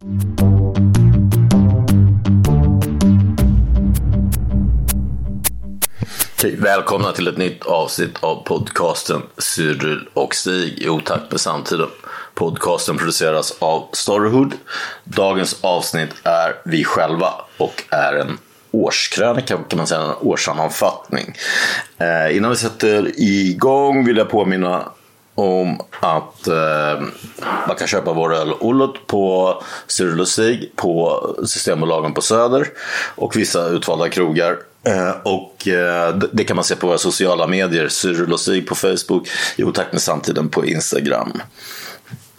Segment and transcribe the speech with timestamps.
[0.00, 0.10] Okej,
[6.58, 11.88] välkomna till ett nytt avsnitt av podcasten Cyril och Stig i otakt med samtiden.
[12.34, 14.54] Podcasten produceras av Storyhood.
[15.04, 18.38] Dagens avsnitt är vi själva och är en
[18.70, 21.34] årskrönika kan man säga, en årssammanfattning.
[21.98, 24.92] Eh, innan vi sätter igång vill jag påminna
[25.38, 27.00] om att eh,
[27.66, 29.54] man kan köpa vår öl Ollot på
[29.86, 32.68] Cyril och Stig på Systembolagen på Söder
[33.14, 34.56] och vissa utvalda krogar.
[34.82, 38.74] Eh, och eh, det kan man se på våra sociala medier, Cyril och Stig på
[38.74, 41.32] Facebook, i otakt med samtiden på Instagram.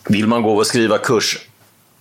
[0.10, 1.38] Vill man gå och skriva kurs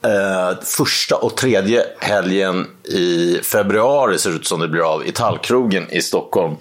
[0.04, 5.12] eh, första och tredje helgen i februari ser det ut som det blir av i
[5.12, 6.56] Tallkrogen i Stockholm.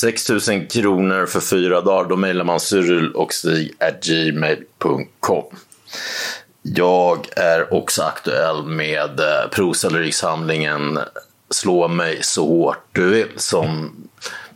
[0.00, 2.08] 6 000 kronor för fyra dagar.
[2.08, 5.44] Då mejlar man Cyril och Stig gmail.com.
[6.62, 10.98] Jag är också aktuell med eh, prosalyrikssamlingen
[11.50, 13.90] Slå mig så hårt du vill som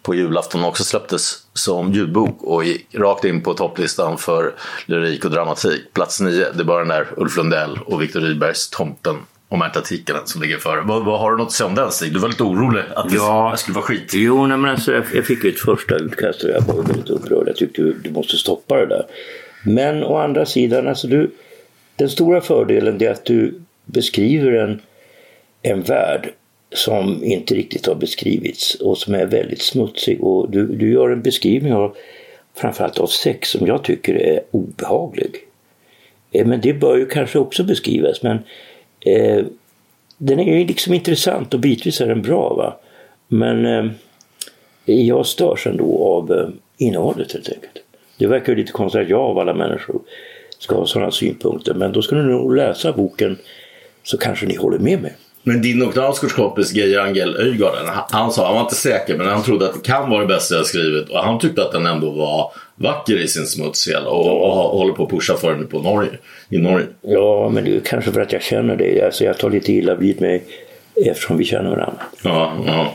[0.02, 4.54] på julafton också släpptes som ljudbok och gick rakt in på topplistan för
[4.86, 5.92] lyrik och dramatik.
[5.92, 9.16] Plats nio, det är bara den där Ulf Lundell och Viktor Rydbergs Tomten
[9.52, 10.80] och Märta Tikkanen som ligger före.
[10.84, 12.12] Vad, vad, har du något att säga om den Stig?
[12.12, 13.54] Du var lite orolig att det, Ja.
[13.56, 14.12] skulle vara skit.
[14.14, 17.10] Jo, nej, men alltså, jag, jag fick ju ett första utkast och jag var väldigt
[17.10, 17.48] upprörd.
[17.48, 19.06] Jag tyckte du, du måste stoppa det där.
[19.64, 21.30] Men å andra sidan, alltså du,
[21.96, 24.80] den stora fördelen är att du beskriver en,
[25.62, 26.32] en värld
[26.74, 30.20] som inte riktigt har beskrivits och som är väldigt smutsig.
[30.20, 31.96] Och du, du gör en beskrivning av
[32.56, 35.30] framförallt av sex som jag tycker är obehaglig.
[36.32, 38.22] Eh, Men det bör ju kanske också beskrivas.
[38.22, 38.38] Men
[39.04, 39.44] eh,
[40.18, 42.54] den är ju liksom intressant och bitvis är den bra.
[42.54, 42.76] va.
[43.28, 43.92] Men eh,
[44.84, 47.78] jag störs ändå av eh, innehållet helt enkelt.
[48.18, 50.00] Det verkar ju lite konstigt att jag av alla människor
[50.58, 51.74] ska ha sådana synpunkter.
[51.74, 53.38] Men då ska ni nog läsa boken
[54.02, 55.16] så kanske ni håller med mig.
[55.42, 59.16] Men din och Knausgårds kompis Geir Angel Öjgarden, han, han sa, han var inte säker,
[59.16, 61.08] men han trodde att det kan vara det bästa jag skrivit.
[61.08, 64.92] Och han tyckte att den ändå var vacker i sin smutsfel och, och, och håller
[64.92, 66.10] på att pusha för den på Norge,
[66.48, 66.86] i Norge.
[67.00, 69.02] Ja, men det är kanske för att jag känner det.
[69.02, 70.44] Alltså jag tar lite illa vid mig
[71.06, 72.02] eftersom vi känner varandra.
[72.22, 72.92] Ja, ja.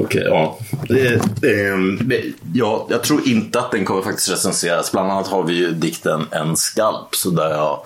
[0.00, 0.58] Okej, ja.
[0.88, 2.22] Det, det, det,
[2.54, 2.86] ja.
[2.90, 4.92] Jag tror inte att den kommer faktiskt recenseras.
[4.92, 7.80] Bland annat har vi ju dikten En skalp, så där jag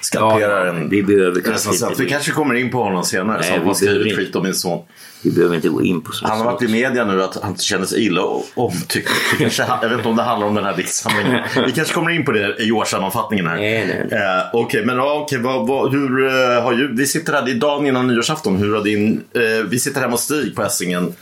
[0.00, 2.00] skalperar Ja, en vi behöver recensent.
[2.00, 4.84] Vi kanske kommer in på honom senare, Nej, vi har skrivit skit om min son.
[5.22, 6.30] Vi behöver inte gå in på sånt.
[6.30, 8.22] Han har varit i media nu att han känner sig illa
[8.54, 9.10] omtyckt.
[9.38, 11.40] Jag vet inte om det handlar om den här diktsamlingen.
[11.66, 13.56] Vi kanske kommer in på det i årssammanfattningen här.
[13.56, 14.20] Nej, nej, nej.
[14.20, 17.50] Eh, Okej, men ja, okej, vad, vad, hur eh, har ju, vi sitter här, det
[17.50, 18.56] är dagen innan nyårsafton.
[18.56, 21.14] Hur har din, eh, vi sitter hemma hos Stig på Essingen.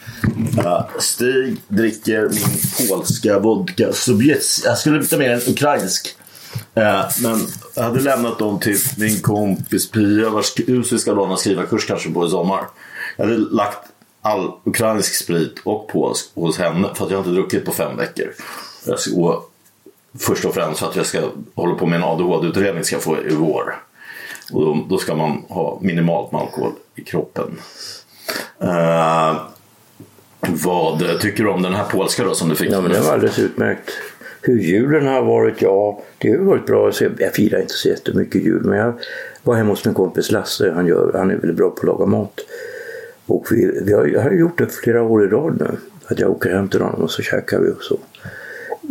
[0.59, 4.63] Eh, Stig dricker min polska vodka Sobiets.
[4.65, 6.15] Jag skulle lite mer en ukrainsk.
[6.75, 11.37] Eh, men jag hade lämnat dem till min kompis Pia vars hus vi ska låna
[11.37, 12.61] skrivarkurs kanske på i sommar.
[13.19, 13.79] Jag hade lagt
[14.23, 18.27] all ukrainsk sprit och polsk hos henne för att jag inte druckit på fem veckor.
[18.87, 19.45] Jag ska gå
[20.19, 21.21] först och främst för att jag ska
[21.55, 23.75] hålla på med en ADHD-utredning ska jag få i vår.
[24.53, 27.59] Och då, då ska man ha minimalt med alkohol i kroppen.
[28.61, 29.37] Eh,
[30.49, 32.73] vad tycker du om den här polska då som du fick?
[32.73, 33.91] Ja, men det var alldeles utmärkt.
[34.43, 35.63] Hur julen har varit?
[35.63, 36.93] Ja, det har varit bra.
[36.93, 38.99] Så jag, jag firar inte så jättemycket jul, men jag
[39.43, 40.73] var hemma hos min kompis Lasse.
[40.75, 42.41] Han, gör, han är väldigt bra på att laga mat.
[43.29, 45.77] Och vi, vi har, jag har gjort det flera år i rad nu.
[46.07, 47.99] Att jag åker hem till honom och så käkar vi och så.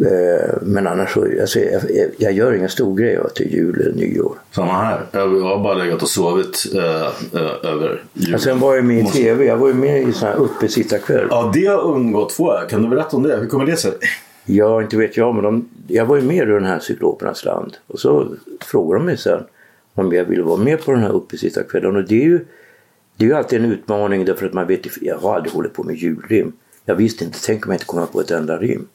[0.06, 1.82] Eh, Men annars så, alltså, jag,
[2.18, 4.36] jag, gör ingen stor grej av är jul eller nyår.
[4.52, 5.02] Samma här.
[5.12, 7.02] Jag har bara legat och sovit eh,
[7.42, 8.36] eh, över jul.
[8.36, 9.46] Och sen var jag med i TV.
[9.46, 11.28] Jag var ju med i sån här uppesittarkväll.
[11.30, 12.62] Ja, det har undgått få.
[12.70, 13.36] Kan du berätta om det?
[13.36, 13.92] Hur kommer det sig?
[14.46, 17.78] Ja, inte vet jag, men de, jag var ju med i den här cyklopernas land.
[17.88, 18.28] Och så
[18.66, 19.44] frågade de mig sen
[19.94, 21.96] om jag ville vara med på den här uppesittarkvällen.
[21.96, 22.46] Och det är ju,
[23.18, 25.84] det är ju alltid en utmaning därför att man vet, jag har aldrig hållit på
[25.84, 26.52] med julrim.
[26.86, 28.88] Jag visste inte, tänk om jag inte kommer på ett enda rim.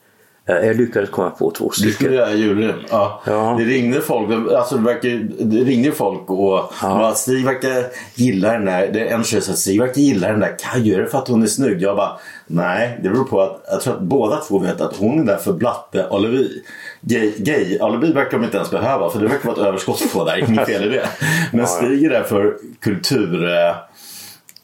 [0.48, 2.14] Eh, Jag lyckades komma på två Du skulle stycken.
[2.14, 2.74] göra julrim.
[2.90, 3.22] Ja.
[3.26, 3.56] Ja.
[3.58, 4.52] Det ringde folk.
[4.56, 7.12] Alltså det, verkar, det ringde folk och ja.
[7.16, 7.84] Stig verkar
[8.14, 8.90] gilla den där.
[8.92, 10.94] Det är en tjej som Stig verkar gilla den där Kajo.
[10.94, 11.82] Är det för att hon är snygg?
[11.82, 12.12] Jag bara
[12.46, 12.98] nej.
[13.02, 15.52] Det beror på att jag tror att båda två vet att hon är där för
[15.52, 16.62] blatte alibi.
[17.00, 20.24] Gay, gay alibi verkar de inte ens behöva för det verkar vara ett överskott på
[20.24, 20.48] där.
[20.48, 21.08] Inget fel i det.
[21.52, 23.46] Men Stig är där för kultur...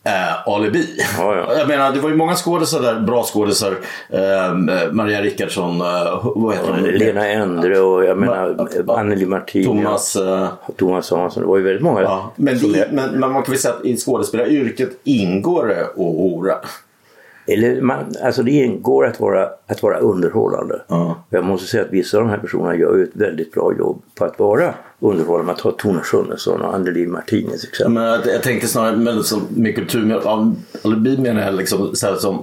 [0.08, 0.87] Eh, eh, alibi.
[1.19, 1.55] Ja, ja.
[1.58, 3.75] Jag menar, det var ju många skådisar där, bra skådisar.
[4.10, 4.55] Eh,
[4.93, 6.82] Maria Rickardsson, eh, vad heter hon?
[6.82, 9.64] Lena Endre och jag menar Ma- Anneli Martin.
[9.64, 10.16] Thomas.
[10.16, 11.43] Eh, Thomas Hansson.
[11.43, 12.02] Det var ju väldigt många.
[12.02, 12.32] ja.
[12.37, 16.55] men, det, men, men man kan väl säga att i skådespelaryrket ingår det att hora.
[17.49, 20.83] Eller man, alltså det ingår att vara, att vara underhållande.
[20.89, 21.25] Ja.
[21.31, 24.25] Jag måste säga att vissa av de här personerna gör ett väldigt bra jobb på
[24.25, 25.47] att vara underhållande.
[25.47, 27.89] Man tar Tone Schunnesson och Anneli Martin till exempel.
[27.89, 30.21] Men jag, jag tänkte snarare med, som, med kultur, med,
[30.85, 32.43] alibi menar jag liksom så som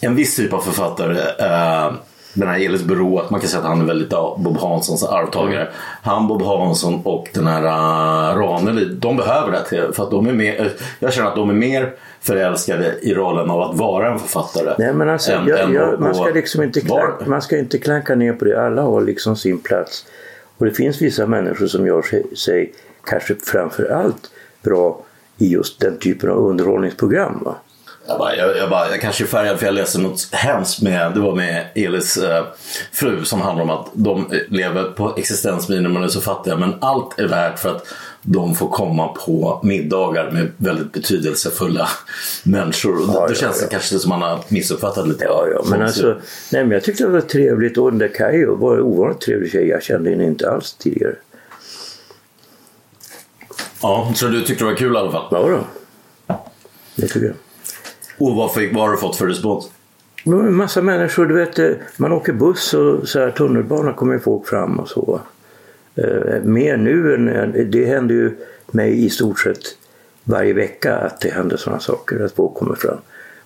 [0.00, 1.18] en viss typ av författare.
[1.38, 1.92] Eh,
[2.36, 5.04] den här Elis Bero, att man kan säga att han är väldigt ja, Bob Hanssons
[5.04, 5.68] arvtagare.
[6.02, 10.26] Han, Bob Hansson och den här uh, Ranelid, de behöver det till, för att de
[10.26, 10.66] är mer, eh,
[10.98, 14.74] jag känner att de är mer förälskade i rollen av att vara en författare.
[14.78, 17.78] Nej men alltså, än- jag, än jag, man, ska liksom inte klanka, man ska inte
[17.78, 18.66] klanka ner på det.
[18.66, 20.06] Alla har liksom sin plats.
[20.58, 22.72] Och det finns vissa människor som gör sig, sig
[23.04, 24.30] kanske framför allt
[24.62, 25.00] bra
[25.38, 27.42] i just den typen av underhållningsprogram.
[27.44, 27.56] Va?
[28.08, 31.12] Jag, bara, jag, jag, bara, jag kanske är färgad för jag läste något hemskt med,
[31.14, 32.44] det var med Elis eh,
[32.92, 37.18] fru som handlar om att de lever på existensminimum och är så fattiga men allt
[37.18, 37.86] är värt för att
[38.22, 41.88] de får komma på middagar med väldigt betydelsefulla
[42.42, 42.96] människor.
[42.96, 43.70] Och Ja, då ja, känns det ja.
[43.70, 45.24] kanske som man har missuppfattat lite.
[45.24, 46.20] Ja, ja, men alltså,
[46.52, 49.52] nej, men jag tyckte det var trevligt och den där Kajo var en ovanligt trevlig
[49.52, 49.68] tjej.
[49.68, 51.14] Jag kände henne inte alls tidigare.
[53.82, 55.26] Ja, så du tyckte det var kul i alla fall?
[55.30, 55.64] Ja, då.
[56.96, 57.34] Det tycker jag.
[58.18, 59.70] Och vad, fick, vad har du fått för respons?
[60.24, 64.46] En massa människor, du vet, eh, man åker buss och så här, tunnelbana kommer folk
[64.46, 65.20] fram och så.
[65.94, 68.36] Eh, mer nu än, det händer ju
[68.66, 69.58] mig i stort sett
[70.24, 72.98] varje vecka att det händer sådana saker, att folk kommer fram.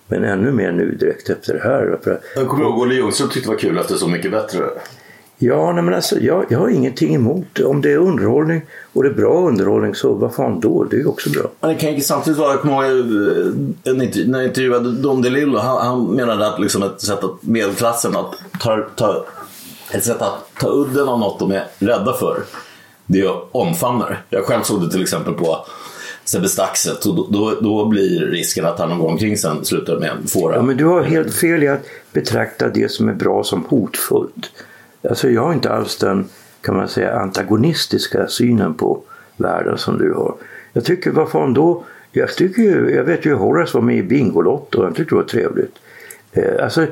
[0.07, 1.99] Men ännu mer nu direkt efter det här.
[2.35, 4.59] Jag kommer ihåg Olle Ljungström tyckte det var kul efter Så mycket bättre.
[5.43, 8.61] Ja, nej, men alltså, jag, jag har ingenting emot Om det är underhållning
[8.93, 10.83] och det är bra underhållning så vad fan då?
[10.83, 11.43] Det är ju också bra.
[11.59, 12.99] Men det kan ju samtidigt vara, jag kommer ihåg
[13.87, 13.93] eh,
[14.27, 18.35] när jag intervjuade Don DeLillo, han, han menade att liksom ett sätt att medelklassen att
[18.59, 19.25] ta, ta,
[19.91, 22.43] ett sätt att ta udden av något de är rädda för,
[23.05, 24.17] det är att omfamna det.
[24.29, 25.65] Jag själv såg det till exempel på
[26.25, 29.99] Sebbe Staxet och då, då, då blir risken att han någon gång kring sen slutar
[29.99, 30.55] med en fåra.
[30.55, 34.51] Ja, men du har helt fel i att betrakta det som är bra som hotfullt.
[35.09, 36.25] Alltså jag har inte alls den,
[36.61, 38.99] kan man säga, antagonistiska synen på
[39.37, 40.35] världen som du har.
[40.73, 41.83] Jag tycker, vad fan då?
[42.11, 45.19] Jag, tycker ju, jag vet ju Horace var med i Bingolotto och han tyckte det
[45.21, 45.75] var trevligt.
[46.31, 46.85] Eh, alltså,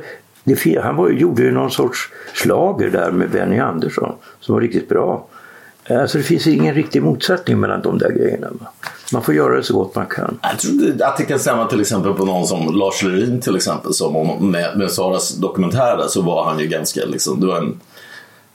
[0.44, 4.89] det, han var, gjorde ju någon sorts slager där med Benny Andersson som var riktigt
[4.89, 5.27] bra.
[5.85, 8.47] Eh, Alltså det finns ingen riktig motsättning mellan de där grejerna.
[8.59, 8.67] Va?
[9.13, 10.39] Man får göra det så gott man kan.
[10.41, 13.56] Jag tror det- att det kan stämma till exempel på någon som Lars Lerin till
[13.56, 13.94] exempel.
[13.94, 17.79] Som med, med Saras dokumentärer så var han ju ganska liksom, det var en,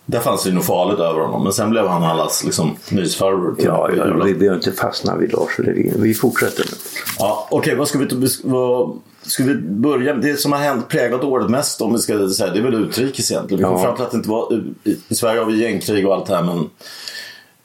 [0.07, 1.43] där fanns det ju något farligt över honom.
[1.45, 3.55] Men sen blev han allas liksom, mysfarbror.
[3.59, 5.95] Ja, ja, vi behöver inte fastna vid Lars Lerin.
[5.99, 6.77] Vi fortsätter nu.
[7.19, 8.09] Ja, Okej, vad ska vi,
[8.45, 10.15] vad, ska vi börja?
[10.15, 13.31] Det som har hänt, präglat året mest om vi ska säga, det är väl utrikes
[13.31, 13.59] egentligen.
[13.59, 13.83] Vi kom Ja.
[13.85, 16.37] fram till att det inte var, i, I Sverige har vi gängkrig och allt det
[16.37, 16.71] här men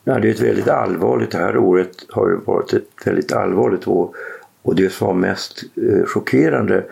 [0.03, 3.87] Ja, det är ett väldigt allvarligt, det här året har ju varit ett väldigt allvarligt
[3.87, 4.09] år.
[4.61, 6.85] Och det som var mest eh, chockerande,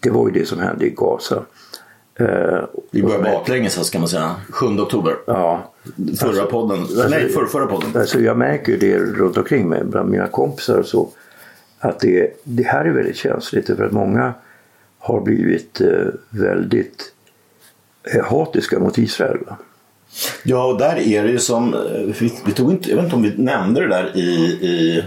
[0.00, 1.42] det var ju det som hände i Gaza.
[2.20, 4.36] Eh, vi börjar baklänges här ska man säga.
[4.50, 5.16] 7 oktober.
[5.26, 5.72] Ja,
[6.20, 7.90] Förra podden, nej förra, förra podden.
[7.96, 11.08] alltså jag märker det runt omkring mig, bland mina kompisar och så.
[11.78, 14.34] Att det, det här är väldigt känsligt för att många
[14.98, 15.88] har blivit eh,
[16.30, 17.12] väldigt
[18.14, 19.38] eh, hatiska mot Israel.
[20.42, 21.76] Ja, och där är det ju som,
[22.20, 24.20] vi, vi tog inte, jag vet inte om vi nämnde det där i,
[24.60, 25.04] i,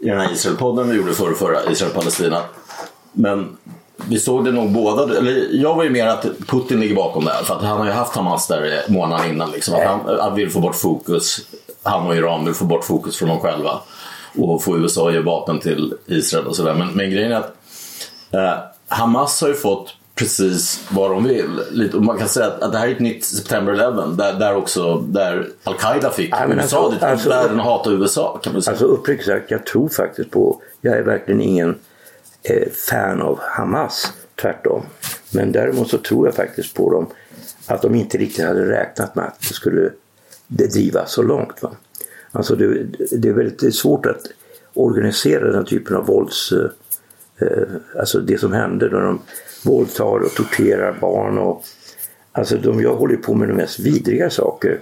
[0.00, 2.42] i den här Israelpodden vi gjorde förra, förra Israel-Palestina.
[3.12, 3.56] Men
[4.08, 7.30] vi såg det nog båda, eller jag var ju mer att Putin ligger bakom det
[7.30, 7.42] här.
[7.42, 9.50] För att han har ju haft Hamas där månaden innan.
[9.50, 11.40] Liksom, att han att vill få bort fokus,
[11.82, 13.80] han och Iran vill få bort fokus från dem själva.
[14.38, 16.74] Och få USA att ge vapen till Israel och sådär.
[16.74, 17.56] Men, men grejen är att
[18.34, 18.58] Eh,
[18.88, 21.60] Hamas har ju fått precis vad de vill.
[21.70, 24.56] Lite, man kan säga att, att det här är ett nytt September 11 där, där
[24.56, 27.02] också där Al-Qaida fick men USA alltså- dit.
[27.02, 28.72] alltså- världen hatar USA kan man säga.
[28.72, 31.74] Alltså uppriktigt sagt, jag tror faktiskt på, jag är verkligen ingen
[32.48, 34.82] Eh, fan av Hamas, tvärtom.
[35.30, 37.06] Men däremot så tror jag faktiskt på dem
[37.66, 39.90] att de inte riktigt hade räknat med att det skulle
[40.46, 41.62] drivas så långt.
[41.62, 41.76] Va?
[42.32, 42.84] Alltså det,
[43.18, 44.22] det är väldigt svårt att
[44.74, 46.52] organisera den typen av vålds...
[46.52, 46.70] Eh,
[47.48, 49.22] eh alltså det som hände när de
[49.64, 51.64] våldtar och torterar barn och
[52.36, 54.80] Alltså de jag håller på med de mest vidriga saker.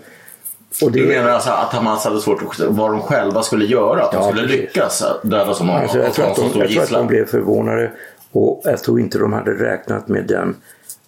[0.82, 1.00] Och det...
[1.00, 4.02] Du menar alltså att Hamas hade svårt att vad de själva skulle göra?
[4.02, 4.60] Att de skulle precis.
[4.60, 5.78] lyckas döda så många?
[5.78, 7.90] Alltså, jag tror, att de, jag tror att de blev förvånade
[8.32, 10.56] och jag tror inte de hade räknat med den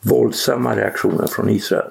[0.01, 1.91] våldsamma reaktionen från Israel.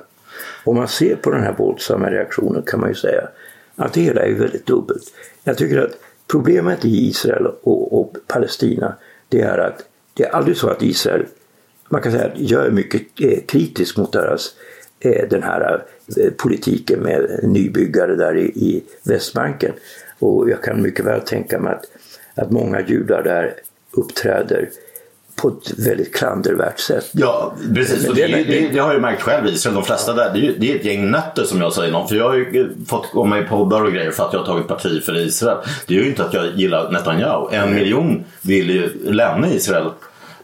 [0.64, 3.28] Om man ser på den här våldsamma reaktionen kan man ju säga
[3.76, 5.04] att det hela är väldigt dubbelt.
[5.44, 5.92] Jag tycker att
[6.28, 8.96] problemet i Israel och, och Palestina
[9.30, 11.26] det är att det är aldrig så att Israel,
[11.90, 14.56] man kan säga att jag är mycket eh, kritisk mot deras
[15.30, 15.84] den här
[16.18, 19.72] eh, politiken med nybyggare där i, i Västbanken.
[20.20, 21.86] Och jag kan mycket väl tänka mig att,
[22.44, 23.54] att många judar där
[23.92, 24.70] uppträder
[25.36, 27.10] på ett väldigt klandervärt sätt.
[27.12, 28.10] Ja, precis.
[28.10, 29.76] Och det, det, det, det har jag ju märkt själv i Israel.
[29.76, 32.08] De flesta där, det är, det är ett gäng nötter som jag säger.
[32.08, 34.68] För jag har ju fått komma i poddar och grejer för att jag har tagit
[34.68, 35.58] parti för Israel.
[35.88, 37.48] Det är ju inte att jag gillar Netanyahu.
[37.52, 39.90] En miljon vill ju lämna Israel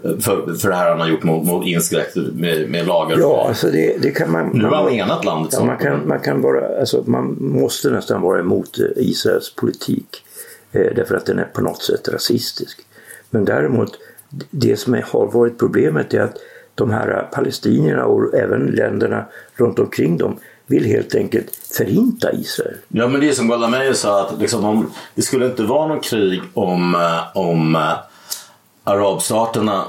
[0.01, 3.17] för, för det här han har gjort mot, mot inskränkt med, med lagar.
[3.19, 4.49] Ja, alltså det, det kan man...
[4.53, 5.53] Nu har han enat landet.
[5.57, 10.23] Ja, man, kan, man, kan bara, alltså, man måste nästan vara emot Israels politik.
[10.71, 12.79] Eh, därför att den är på något sätt rasistisk.
[13.29, 13.91] Men däremot
[14.51, 16.37] det som har varit problemet är att
[16.75, 19.25] de här palestinierna och även länderna
[19.55, 22.75] runt omkring dem vill helt enkelt förinta Israel.
[22.87, 25.87] Ja men det är som Golda Meir sa att liksom om, det skulle inte vara
[25.87, 27.93] någon krig om, eh, om uh,
[28.83, 29.83] arabstaterna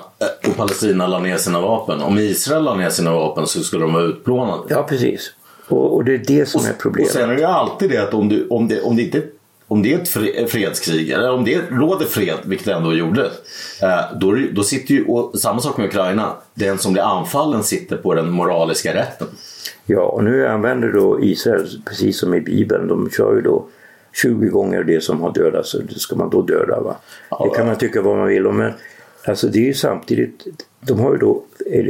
[0.47, 2.03] och Palestina la ner sina vapen.
[2.03, 4.63] Om Israel la ner sina vapen så skulle de vara utplånade.
[4.69, 5.33] Ja precis.
[5.69, 7.11] Och, och det är det som och, är problemet.
[7.11, 9.23] Och sen är det alltid det att om, du, om, det, om det inte
[9.71, 13.25] om det är ett fredskrig, eller om det råder fred, vilket det ändå gjorde,
[13.83, 17.97] eh, då, då sitter ju, och samma sak med Ukraina, den som blir anfallen sitter
[17.97, 19.27] på den moraliska rätten.
[19.87, 23.67] Ja, och nu använder då Israel, precis som i Bibeln, de kör ju då
[24.13, 26.81] 20 gånger det som har dödats, det ska man då döda.
[26.81, 26.97] Va?
[27.45, 28.73] Det kan man tycka vad man vill om, men
[29.25, 30.47] alltså det är ju samtidigt,
[30.81, 31.45] de har ju då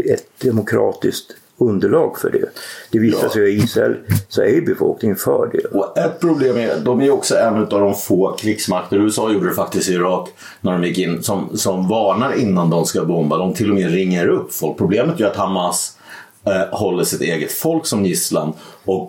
[0.05, 2.45] ett demokratiskt underlag för det.
[2.91, 3.97] Det visar sig att i Israel
[4.29, 5.79] så är befolkningen för det.
[5.79, 9.55] Och ett problem är de är också en av de få krigsmakter, USA gjorde det
[9.55, 10.29] faktiskt i Irak
[10.61, 13.37] när de gick in, som, som varnar innan de ska bomba.
[13.37, 14.79] De till och med ringer upp folk.
[14.79, 15.99] Problemet är att Hamas
[16.47, 18.53] eh, håller sitt eget folk som gisslan.
[18.85, 19.09] Och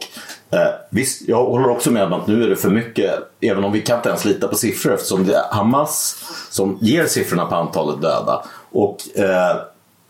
[0.51, 3.71] eh, visst, jag håller också med om att nu är det för mycket, även om
[3.71, 7.55] vi kan inte ens lita på siffror eftersom det är Hamas som ger siffrorna på
[7.55, 8.43] antalet döda.
[8.71, 9.55] Och eh,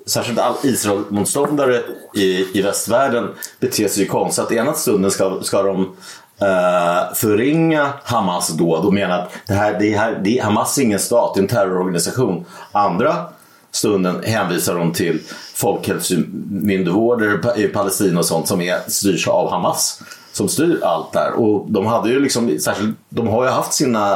[0.05, 1.81] särskilt all Israel-motståndare
[2.15, 3.27] i, i västvärlden
[3.59, 4.45] beter sig ju konstigt.
[4.45, 5.95] Att ena stunden ska, ska de
[6.41, 10.99] eh, förringa Hamas dåd och mena att det här, det här, det, Hamas är ingen
[10.99, 12.45] stat, det är en terrororganisation.
[12.71, 13.25] Andra
[13.71, 15.19] stunden hänvisar de till
[15.53, 21.31] folkhälsomyndigheter i Palestina och sånt som är, styrs av Hamas som styr allt där.
[21.33, 24.11] Och de hade ju liksom, särskilt, de har ju haft sina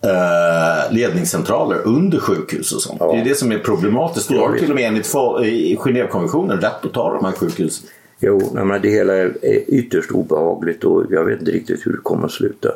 [0.00, 2.96] eh, ledningscentraler under sjukhus och sånt.
[3.00, 3.12] Ja.
[3.12, 4.28] Det är det som är problematiskt.
[4.28, 5.14] Du har till och med enligt
[5.78, 7.88] Genèvekonventionen rätt att ta de här sjukhusen.
[8.18, 9.30] Jo, men det hela är
[9.68, 12.68] ytterst obehagligt och jag vet inte riktigt hur det kommer att sluta.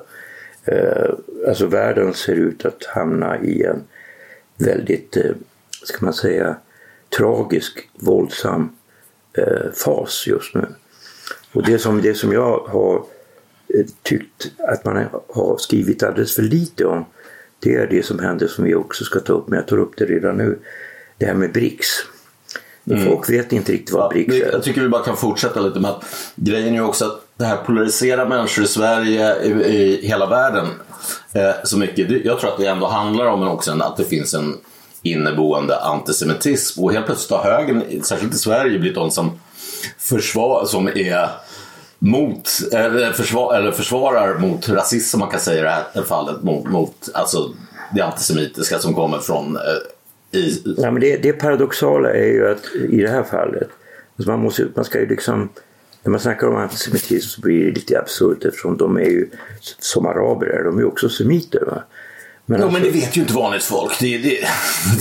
[0.64, 1.10] Eh,
[1.48, 3.82] alltså världen ser ut att hamna i en
[4.58, 5.32] väldigt, eh,
[5.82, 6.56] ska man säga,
[7.18, 8.72] tragisk, våldsam
[9.32, 10.66] eh, fas just nu.
[11.52, 13.04] Och det som, det som jag har
[14.02, 17.04] tyckt att man har skrivit alldeles för lite om
[17.60, 19.92] det är det som händer som vi också ska ta upp, men jag tar upp
[19.96, 20.58] det redan nu.
[21.18, 21.86] Det här med BRICS.
[22.90, 23.04] Mm.
[23.04, 24.52] Folk vet inte riktigt vad ja, BRICS är.
[24.52, 26.04] Jag tycker vi bara kan fortsätta lite med att
[26.34, 30.66] grejen är ju också att det här polariserar människor i Sverige, i, i hela världen
[31.32, 32.24] eh, så mycket.
[32.24, 34.56] Jag tror att det ändå handlar om också att det finns en
[35.02, 39.40] inneboende antisemitism och helt plötsligt har högern, särskilt i Sverige, blivit de som
[39.98, 41.28] försvar, som är
[41.98, 46.42] mot, eller, försvar, eller försvarar mot rasism som man kan säga i det här fallet,
[46.42, 47.54] mot, mot alltså
[47.94, 50.62] det antisemitiska som kommer från eh, i...
[50.76, 53.68] Ja, men det, det paradoxala är ju att i det här fallet,
[54.16, 55.48] alltså man, måste, man ska ju liksom
[56.02, 59.28] när man snackar om antisemitism så blir det lite absurt eftersom de är ju
[59.78, 61.64] som araber är de ju också semiter.
[61.66, 61.82] Va?
[62.50, 63.98] Men, jo, alltså, men det vet ju inte vanligt folk.
[64.00, 64.38] Det, det,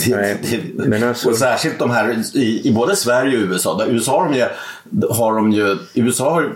[0.41, 3.77] det, men alltså, och särskilt de här i, i, både Sverige och USA.
[3.77, 4.45] Där USA har de ju,
[5.09, 6.53] har de ju USA har,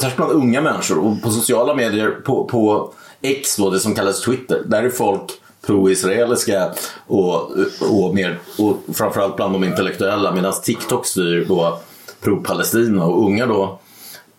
[0.00, 4.20] särskilt bland unga människor och på sociala medier, på, på X då, det som kallas
[4.20, 5.22] Twitter, där är folk
[5.66, 6.70] pro-israeliska
[7.06, 11.80] och, och, mer, och framförallt bland de intellektuella medan TikTok styr då
[12.20, 13.78] pro-Palestina och unga då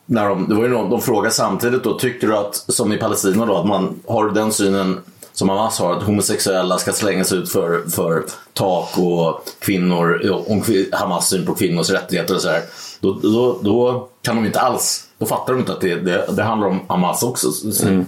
[0.06, 2.98] när de, det var ju någon, de frågade samtidigt då, tycker du att, som i
[2.98, 5.00] Palestina då, att man har den synen
[5.34, 8.24] som Hamas har, att homosexuella ska slängas ut för, för
[8.54, 12.62] tak och kvinnor, om Hamas syn på kvinnors rättigheter och sådär.
[13.00, 16.44] Då, då, då kan de inte alls, då fattar de inte att det, det, det
[16.44, 17.48] handlar om Hamas också.
[17.84, 18.06] Mm.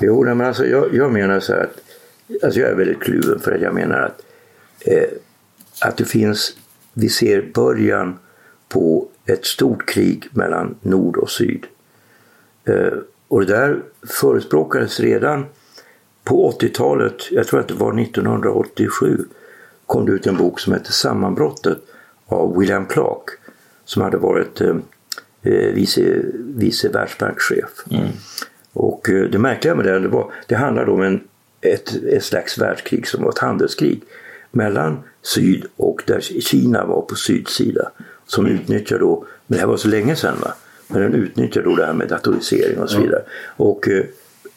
[0.00, 3.52] Jo, men alltså jag, jag menar så här att, alltså jag är väldigt kluven för
[3.52, 4.22] att jag menar att,
[4.80, 5.08] eh,
[5.80, 6.52] att det finns,
[6.92, 8.18] vi ser början
[8.68, 11.66] på ett stort krig mellan nord och syd.
[12.64, 13.82] Eh, och det där
[14.20, 15.46] förespråkades redan
[16.24, 19.24] på 80-talet, jag tror att det var 1987,
[19.86, 21.78] kom det ut en bok som hette Sammanbrottet
[22.26, 23.24] av William Clark
[23.84, 24.76] som hade varit eh,
[25.42, 27.70] eh vice, vice världsbankschef.
[27.90, 28.08] Mm.
[28.72, 31.20] Och eh, det märkliga med det, det, var, det handlade om en,
[31.60, 34.02] ett, ett slags världskrig som var ett handelskrig
[34.50, 37.90] mellan syd och där Kina var på sydsida.
[38.26, 40.54] Som utnyttjar då, men det här var så länge sedan va,
[40.88, 43.22] men den utnyttjar då det här med datorisering och så vidare.
[43.56, 44.04] Och eh,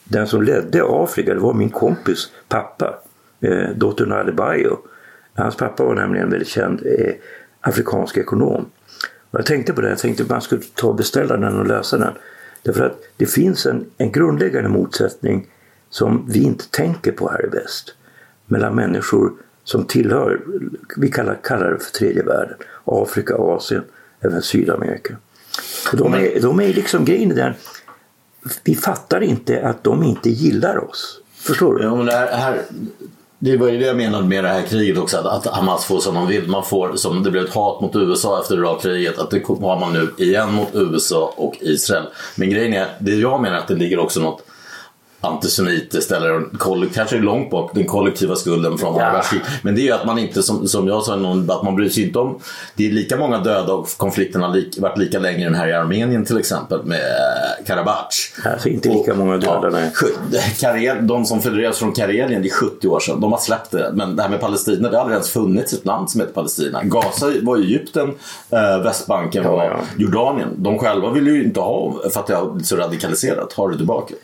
[0.08, 2.98] den som ledde Afrika det var min kompis pappa,
[3.40, 4.78] eh, dottern Adebayo.
[5.34, 7.14] Hans pappa var nämligen en väldigt känd eh,
[7.60, 8.66] afrikansk ekonom.
[9.30, 11.66] Och jag tänkte på det, jag tänkte att man skulle ta och beställa den och
[11.66, 12.12] läsa den.
[12.62, 15.46] Därför att det finns en, en grundläggande motsättning
[15.90, 17.94] som vi inte tänker på här i väst.
[18.46, 19.32] Mellan människor
[19.64, 20.40] som tillhör,
[20.96, 22.56] vi kallar, kallar det för tredje världen.
[22.84, 23.82] Afrika, Asien,
[24.20, 25.16] även Sydamerika.
[25.92, 27.54] Och de, är, de är liksom grejen den,
[28.64, 31.20] vi fattar inte att de inte gillar oss.
[31.36, 31.84] Förstår du?
[31.84, 32.62] Ja, men det, här, här,
[33.38, 36.00] det var ju det jag menade med det här kriget också, att, att Hamas får
[36.00, 36.48] som de vill.
[36.48, 39.92] Man får, som det blev ett hat mot USA efter Irakkriget, att det har man
[39.92, 42.04] nu igen mot USA och Israel.
[42.36, 44.42] Men grejen är, det jag menar att det ligger också något
[45.20, 46.42] antisemitiskt eller
[46.94, 49.38] kanske långt bak den kollektiva skulden från andra ja.
[49.62, 51.88] Men det är ju att man inte, som, som jag sa någon debatt, man bryr
[51.88, 52.38] sig inte om...
[52.74, 55.72] Det är lika många döda och konflikten har lik, varit lika länge den här i
[55.72, 57.00] Armenien till exempel med
[57.66, 58.32] Karabach.
[58.44, 59.92] Alltså inte lika många döda, nej.
[60.60, 63.20] Karel, de som fördrevs från Karelien, det är 70 år sedan.
[63.20, 63.90] De har släppt det.
[63.94, 66.82] Men det här med Palestina, det har aldrig ens funnits ett land som heter Palestina.
[66.82, 68.14] Gaza var Egypten,
[68.50, 69.80] äh, Västbanken var ja, ja.
[69.96, 70.48] Jordanien.
[70.56, 74.14] De själva vill ju inte ha, för att det har så radikaliserat, ha det tillbaka.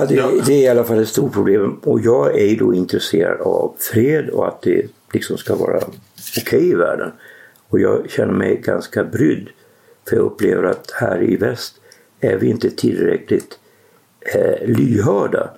[0.00, 3.40] Ja, det, det, är i alla fall ett stort problem och jag är då intresserad
[3.40, 7.12] av fred och att det liksom ska vara okej okay i världen.
[7.68, 9.48] Och jag känner mig ganska brydd
[10.08, 11.80] för jag upplever att här i väst
[12.20, 13.58] är vi inte tillräckligt
[14.34, 15.50] eh, lyhörda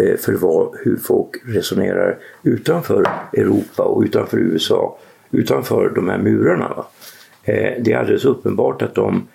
[0.00, 4.98] eh, för vad, hur folk resonerar utanför Europa och utanför USA,
[5.30, 6.84] utanför de här murarna.
[7.42, 9.28] Eh, det är alldeles uppenbart att de,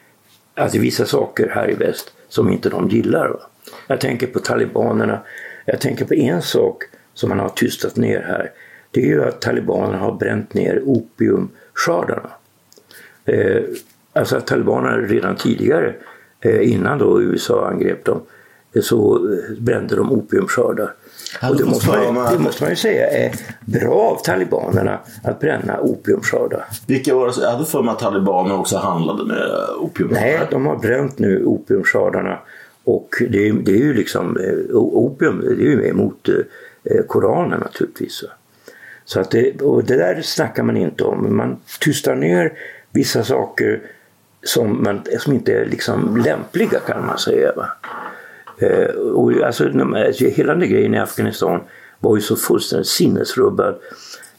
[0.55, 3.29] att det är vissa saker här i väst som inte de gillar.
[3.29, 3.39] Va?
[3.89, 5.19] Jag tänker på talibanerna.
[5.65, 8.51] Jag tänker på en sak som man har tystat ner här.
[8.91, 12.29] Det är ju att talibanerna har bränt ner opiumskördarna.
[13.25, 13.61] Eh,
[14.13, 15.93] alltså att talibanerna redan tidigare,
[16.41, 18.21] eh, innan då USA angrep dem,
[18.73, 20.93] eh, så eh, brände de opiumskördar.
[21.49, 25.79] Och det måste, man, det måste man ju säga är bra av talibanerna att bränna
[25.79, 26.65] opiumskördar.
[26.87, 27.33] Vilka var det?
[27.41, 29.47] Jag hade för mig att talibaner också handlade med
[29.79, 30.09] opium.
[30.11, 32.39] Nej, de har bränt nu opiumskördarna
[32.89, 36.29] och det, det är ju liksom, eh, opium det är ju emot
[36.83, 38.23] eh, Koranen naturligtvis.
[39.05, 41.37] Så att det, och det där snackar man inte om.
[41.37, 42.53] Man tystar ner
[42.91, 43.81] vissa saker
[44.43, 47.53] som, man, som inte är liksom lämpliga kan man säga.
[47.55, 47.69] Va?
[48.57, 51.61] Eh, och alltså, alltså, hela den grejen i Afghanistan
[51.99, 53.75] var ju så fullständigt sinnesrubbad.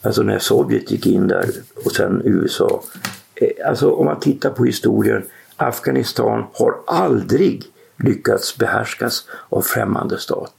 [0.02, 1.48] Alltså när Sovjet gick in där
[1.84, 2.82] och sen USA.
[3.34, 5.22] Eh, alltså om man tittar på historien,
[5.56, 7.64] Afghanistan har aldrig
[8.02, 10.54] lyckats behärskas av främmande stat.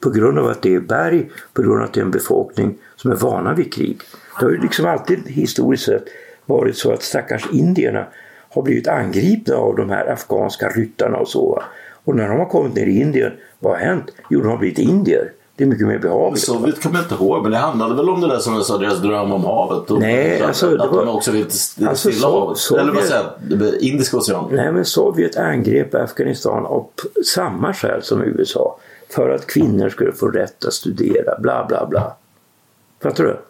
[0.00, 2.78] På grund av att det är berg, på grund av att det är en befolkning
[2.96, 4.00] som är vana vid krig.
[4.38, 6.04] Det har ju liksom alltid historiskt sett
[6.46, 8.06] varit så att stackars indierna
[8.50, 11.62] har blivit angripna av de här afghanska ryttarna och så.
[12.04, 14.10] Och när de har kommit ner i Indien, vad har hänt?
[14.30, 15.32] Jo, de har blivit indier.
[15.60, 16.44] Det är mycket mer behagligt.
[16.44, 18.78] Sovjet kommer jag inte ihåg, men det handlade väl om det där som jag sa,
[18.78, 19.90] deras dröm om havet?
[19.90, 22.58] Och nej, alltså, att, att var, de också vill till alltså, Stilla havet.
[22.58, 23.82] Sovjet, Eller vad säger jag?
[23.82, 24.56] Indiska oceanen?
[24.56, 26.86] Nej, men Sovjet angrep Afghanistan av
[27.26, 28.78] samma skäl som USA.
[29.10, 32.12] För att kvinnor skulle få rätt att studera, bla bla bla.
[33.02, 33.40] Fattar du?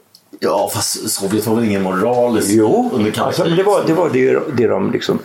[0.40, 4.40] Ja, fast Sovjet var väl ingen moralisk Jo, alltså, men det var det, var det,
[4.56, 5.18] det de liksom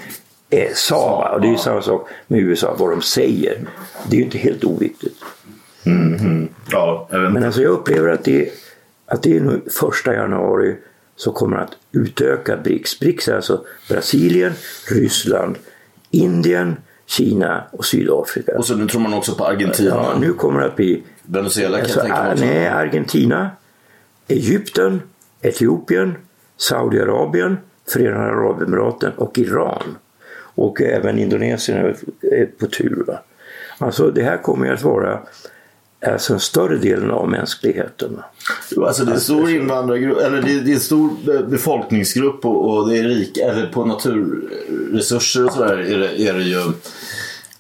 [0.50, 1.32] eh, sa.
[1.34, 3.60] Och det är ju samma sak med USA, vad de säger.
[4.08, 5.16] Det är ju inte helt oviktigt.
[5.86, 6.48] Mm, mm.
[6.72, 8.50] Ja, Men alltså jag upplever att det,
[9.06, 10.76] att det är nu första januari
[11.16, 13.00] så kommer att utöka BRICS.
[13.00, 14.54] BRICS är alltså Brasilien,
[14.92, 15.56] Ryssland,
[16.12, 18.58] Indien, Kina och Sydafrika.
[18.58, 19.90] Och så nu tror man också på Argentina?
[19.90, 21.04] Ja, nu kommer det att bli...
[21.24, 22.46] Venezuela kan alltså, jag tänka mig också.
[22.46, 23.50] Nej, Argentina,
[24.28, 25.02] Egypten,
[25.42, 26.16] Etiopien,
[26.58, 29.98] Saudiarabien, Förenade Arabemiraten och Iran.
[30.38, 33.04] Och även Indonesien är på tur.
[33.08, 33.20] Va?
[33.78, 35.20] Alltså det här kommer att vara
[36.06, 38.20] alltså en större delen av mänskligheten.
[38.72, 41.10] Jo, alltså det är en stor invandrargrupp, eller det är, det är en stor
[41.50, 46.44] befolkningsgrupp och, och det är rik, eller på naturresurser och sådär är det, är det
[46.44, 46.62] ju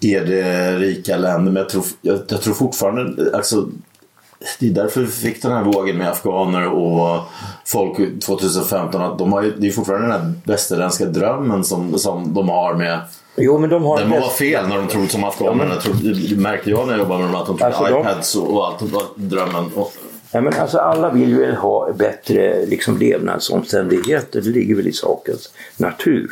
[0.01, 1.51] är det rika länder.
[1.51, 3.69] Men jag tror, jag, jag tror fortfarande, alltså
[4.59, 7.23] det är därför vi fick den här vågen med afghaner och
[7.65, 9.01] folk 2015.
[9.01, 12.73] Att de har ju, det är fortfarande den här västerländska drömmen som, som de har
[12.73, 12.99] med
[13.35, 13.99] Jo, men de har...
[13.99, 15.75] Den må vara fel när de tror som afghanerna.
[15.85, 15.91] Ja,
[16.29, 18.39] det märkte jag när jag jobbade med dem att de trodde alltså, iPads de...
[18.39, 19.65] och allt var drömmen.
[19.75, 19.93] Och...
[20.31, 24.41] Ja, men alltså, alla vill ju ha bättre liksom, levnadsomständigheter.
[24.41, 26.31] Det ligger väl i sakens natur.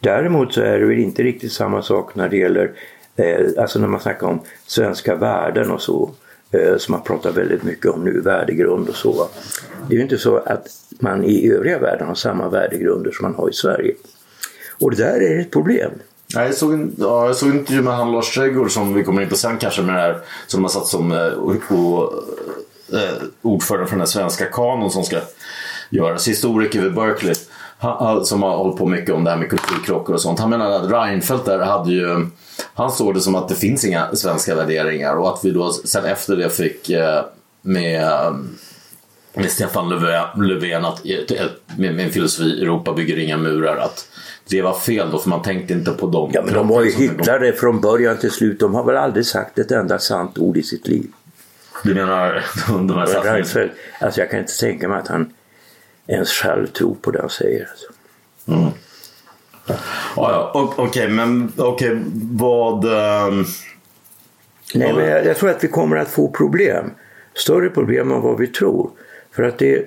[0.00, 2.72] Däremot så är det väl inte riktigt samma sak när det gäller
[3.16, 6.10] eh, alltså när man snackar om svenska värden och så
[6.50, 9.28] eh, som man pratar väldigt mycket om nu, värdegrund och så.
[9.88, 13.34] Det är ju inte så att man i övriga världen har samma värdegrunder som man
[13.34, 13.94] har i Sverige.
[14.80, 15.90] Och det där är ett problem.
[16.34, 19.04] Nej, jag såg en, ja, jag såg en intervju med han Lars Trädgård som vi
[19.04, 22.12] kommer in på sen kanske med det här som har satt som eh, och, och,
[22.92, 25.16] eh, ordförande för den här svenska kanon som ska
[25.90, 26.28] göras.
[26.28, 27.34] Historiker vid Berkeley
[27.78, 30.38] han, som har hållit på mycket om det här med kulturkrockar och sånt.
[30.38, 32.26] Han menar att Reinfeldt där hade ju
[32.74, 36.04] han såg det som att det finns inga svenska värderingar och att vi då sen
[36.04, 37.24] efter det fick eh,
[37.62, 38.34] med
[39.34, 39.88] med Stefan
[40.36, 41.04] Löfven att
[41.76, 44.08] med en filosofi Europa bygger inga murar att
[44.48, 46.30] det var fel då för man tänkte inte på dem.
[46.34, 48.60] Ja men de var ju hycklare från början till slut.
[48.60, 51.06] De har väl aldrig sagt ett enda sant ord i sitt liv.
[51.84, 53.72] Du menar de här satsningarna?
[54.00, 55.32] Alltså jag kan inte tänka mig att han
[56.06, 57.68] ens själv tror på det han säger.
[57.70, 57.86] Alltså.
[58.48, 58.70] Mm.
[59.66, 59.76] Ja,
[60.16, 60.50] ja.
[60.54, 62.84] Okej, okay, men okej, okay, vad...
[62.84, 63.46] Um...
[64.74, 66.90] Nej, men jag, jag, tror att vi kommer att få problem.
[67.34, 68.90] Större problem än vad vi tror.
[69.32, 69.86] För att det,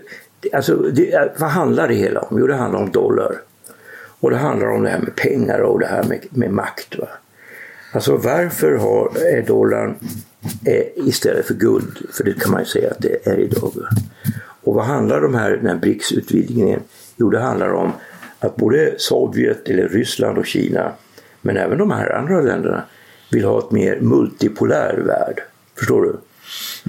[0.54, 2.40] alltså, det, vad handlar det hela om?
[2.40, 3.36] Jo, det handlar om dollar.
[4.20, 6.98] Och det handlar om det här med pengar och det här med, med makt.
[7.00, 7.08] Va?
[7.94, 9.96] Alltså varför har, är dollarn
[10.66, 11.98] eh, istället för guld?
[12.12, 13.72] För det kan man ju säga att det är idag.
[13.76, 13.88] Va?
[14.64, 16.80] Och vad handlar de här, den här BRICS-utvidgningen?
[17.16, 17.92] Jo, det handlar om
[18.40, 20.92] att både Sovjet, eller Ryssland och Kina,
[21.42, 22.84] men även de här andra länderna,
[23.32, 25.42] vill ha ett mer multipolär värld.
[25.78, 26.18] Förstår du?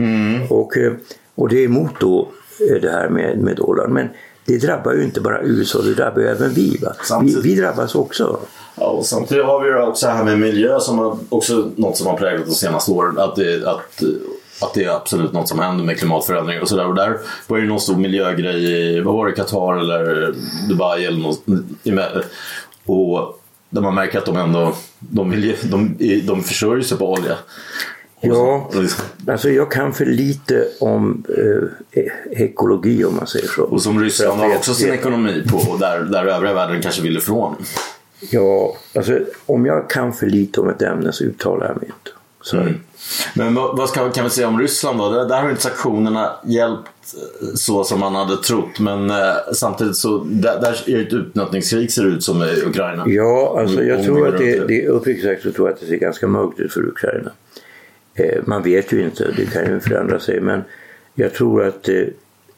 [0.03, 0.43] Mm.
[0.51, 0.93] Och, eh,
[1.35, 3.93] och det är emot då det här med, med dollarn.
[3.93, 4.09] Men
[4.45, 6.81] det drabbar ju inte bara USA, det drabbar ju även vi.
[7.23, 8.39] Vi, vi drabbas också.
[8.75, 12.07] Ja, och samtidigt har vi också det här med miljö som har också något som
[12.07, 13.19] har präglat de senaste åren.
[13.19, 14.03] Att, det, att,
[14.61, 16.89] att det är absolut något som händer med klimatförändringar och sådär.
[16.89, 20.35] Och där var det någon stor miljögrej i, vad var det, Qatar eller
[20.69, 21.43] Dubai eller något.
[22.87, 23.41] Och
[23.71, 27.37] där man märker att de ändå de, vill, de, de försörjer sig på olja.
[28.25, 28.71] Ja,
[29.29, 33.63] alltså jag kan för lite om eh, ekologi om man säger så.
[33.63, 37.57] Och som Ryssland har också sin ekonomi på där, där övriga världen kanske vill ifrån.
[38.31, 42.11] Ja, alltså om jag kan för lite om ett ämne så uttalar jag mig inte.
[42.43, 42.57] Så.
[42.57, 42.75] Mm.
[43.35, 45.11] Men vad ska, kan vi säga om Ryssland då?
[45.11, 48.79] Där, där har inte sanktionerna hjälpt eh, så som man hade trott.
[48.79, 49.17] Men eh,
[49.55, 53.05] samtidigt så där, där är det ett utnötningskrig ser det ut som i Ukraina.
[53.07, 55.97] Ja, alltså jag tror att det, det uppriktigt sagt så tror jag att det ser
[55.97, 57.31] ganska mörkt ut för Ukraina.
[58.15, 60.41] Eh, man vet ju inte, det kan ju förändra sig.
[60.41, 60.63] Men
[61.15, 62.05] jag tror att eh,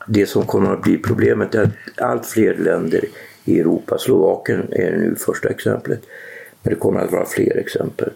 [0.07, 3.05] det som kommer att bli problemet är att allt fler länder
[3.45, 6.01] i Europa, Slovakien är nu första exemplet,
[6.62, 8.11] men det kommer att vara fler exempel,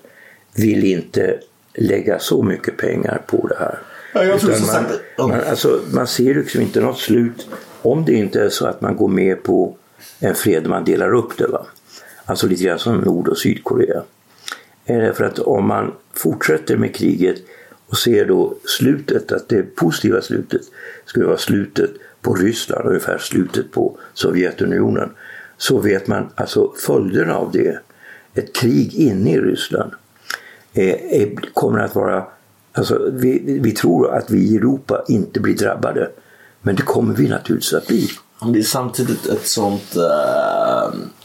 [0.57, 1.41] vill inte
[1.75, 3.79] lägga så mycket pengar på det här.
[4.15, 4.39] Ja,
[5.19, 7.47] man, man, alltså, man ser liksom inte något slut
[7.83, 9.77] om det inte är så att man går med på
[10.21, 11.47] en fred man delar upp det.
[11.47, 11.67] Va?
[12.25, 14.03] Alltså lite grann som Nord och Sydkorea
[14.91, 17.37] är därför att om man fortsätter med kriget
[17.87, 20.61] och ser då slutet, att det positiva slutet
[21.05, 21.91] skulle vara slutet
[22.23, 25.11] på Ryssland, ungefär slutet på Sovjetunionen,
[25.57, 27.79] så vet man alltså följderna av det.
[28.35, 29.93] Ett krig inne i Ryssland
[30.73, 32.27] eh, kommer att vara,
[32.73, 36.11] alltså vi, vi tror att vi i Europa inte blir drabbade,
[36.63, 38.09] men det kommer vi naturligtvis att bli.
[38.53, 41.20] Det är samtidigt ett sånt äh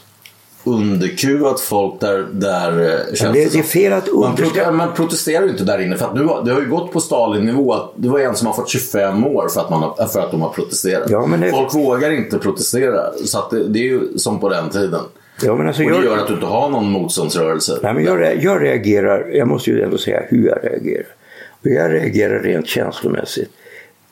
[0.66, 5.44] underkuvat folk där, där eh, känns det, det är fel att man, protesterar, man protesterar
[5.44, 5.96] ju inte där inne.
[5.96, 7.76] För att nu, det har ju gått på Stalin-nivå.
[7.96, 10.40] Det var en som har fått 25 år för att, man har, för att de
[10.40, 11.10] har protesterat.
[11.10, 11.50] Ja, det...
[11.50, 13.12] Folk vågar inte protestera.
[13.24, 15.00] Så att det, det, är ju som på den tiden.
[15.42, 16.04] Ja, men alltså och det jag...
[16.04, 17.78] gör att du inte har någon motståndsrörelse.
[17.82, 21.06] Nej, men jag, jag reagerar, jag måste ju ändå säga hur jag reagerar.
[21.62, 23.50] Och jag reagerar rent känslomässigt.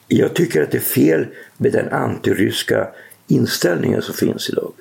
[0.08, 2.88] Jag tycker att det är fel med den antiryska
[3.28, 4.72] inställningen som finns idag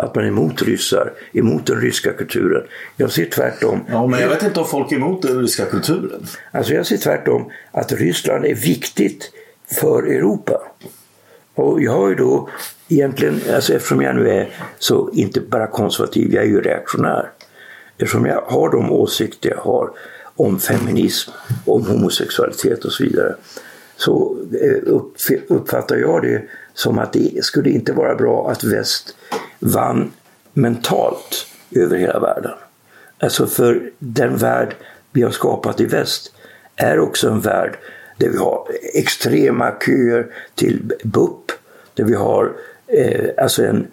[0.00, 2.62] att man är emot ryssar, emot den ryska kulturen.
[2.96, 3.80] Jag ser tvärtom.
[3.90, 6.26] Ja, men jag vet inte om folk är emot den ryska kulturen.
[6.50, 9.32] Alltså jag ser tvärtom att Ryssland är viktigt
[9.80, 10.62] för Europa.
[11.54, 12.48] Och jag har ju då
[12.88, 17.30] egentligen, alltså eftersom jag nu är så inte bara konservativ, jag är ju reaktionär.
[17.98, 19.90] Eftersom jag har de åsikter jag har
[20.36, 21.30] om feminism,
[21.64, 23.34] om homosexualitet och så vidare.
[23.96, 24.92] Så eh,
[25.48, 26.42] uppfattar jag det
[26.80, 29.16] som att det skulle inte vara bra att väst
[29.58, 30.12] vann
[30.52, 32.52] mentalt över hela världen.
[33.18, 34.74] Alltså för den värld
[35.12, 36.32] vi har skapat i väst
[36.76, 37.78] är också en värld
[38.16, 41.52] där vi har extrema köer till BUP,
[41.94, 42.52] där vi har
[42.86, 43.86] eh, alltså en,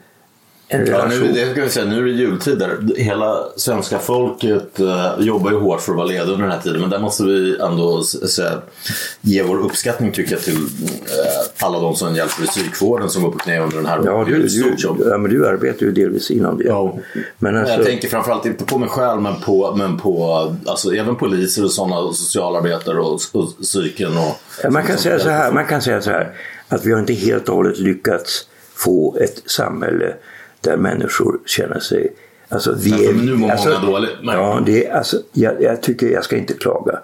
[0.69, 2.77] en Ja, nu, det ska vi säga, nu är det jultider.
[2.95, 6.81] Hela svenska folket eh, jobbar ju hårt för att vara lediga under den här tiden.
[6.81, 8.61] Men där måste vi ändå säga,
[9.21, 13.31] ge vår uppskattning tycker jag till eh, alla de som hjälper i psykvården som går
[13.31, 14.01] på knä under den här.
[14.05, 16.63] Ja, du, du, ja, men du arbetar ju delvis inom det.
[16.63, 16.97] Ja.
[17.37, 20.33] Men alltså, Jag tänker framförallt inte på mig själv men på, men på
[20.65, 24.17] alltså, även poliser och sådana och socialarbetare och, och psyken.
[24.17, 26.31] Och, Ja, man, kan säga så här, man kan säga så här
[26.67, 30.13] att vi har inte helt och hållet lyckats få ett samhälle
[30.61, 32.13] där människor känner sig...
[32.49, 34.15] Alltså, vi är, nu mår alltså, många dåligt.
[34.23, 34.35] Nej.
[34.35, 36.99] Ja, det är, alltså, jag, jag tycker jag ska inte klaga.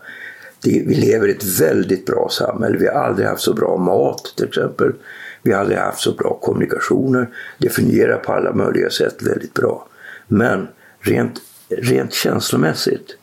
[0.63, 2.78] Det, vi lever i ett väldigt bra samhälle.
[2.78, 4.94] Vi har aldrig haft så bra mat till exempel.
[5.42, 7.30] Vi har aldrig haft så bra kommunikationer.
[7.58, 9.88] Det fungerar på alla möjliga sätt väldigt bra.
[10.28, 10.68] Men
[11.00, 13.18] rent, rent känslomässigt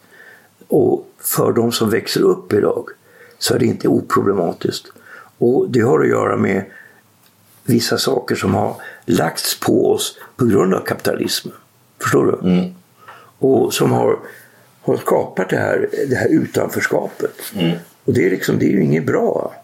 [0.68, 2.88] och för de som växer upp idag
[3.38, 4.92] så är det inte oproblematiskt.
[5.38, 6.64] Och det har att göra med
[7.70, 8.74] vissa saker som har
[9.06, 11.54] lagts på oss på grund av kapitalismen.
[12.02, 12.72] Förstår du?
[13.38, 14.18] Och som har,
[14.82, 17.32] har skapat det här, det här utanförskapet.
[18.04, 19.54] Och det är, liksom, det är ju inget bra.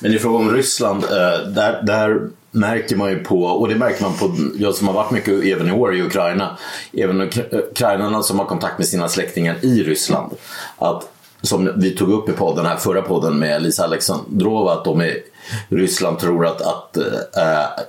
[0.00, 4.02] Men i fråga om Ryssland, eh, där, där märker man ju på, och det märker
[4.02, 6.58] man på, jag som har varit mycket även i år i Ukraina,
[6.92, 10.32] även uk- ukrainarna som har kontakt med sina släktingar i Ryssland,
[10.78, 11.10] att
[11.42, 15.22] som vi tog upp i podden här, förra podden med Lisa Alexandrova, att de i
[15.68, 17.04] Ryssland tror att, att eh,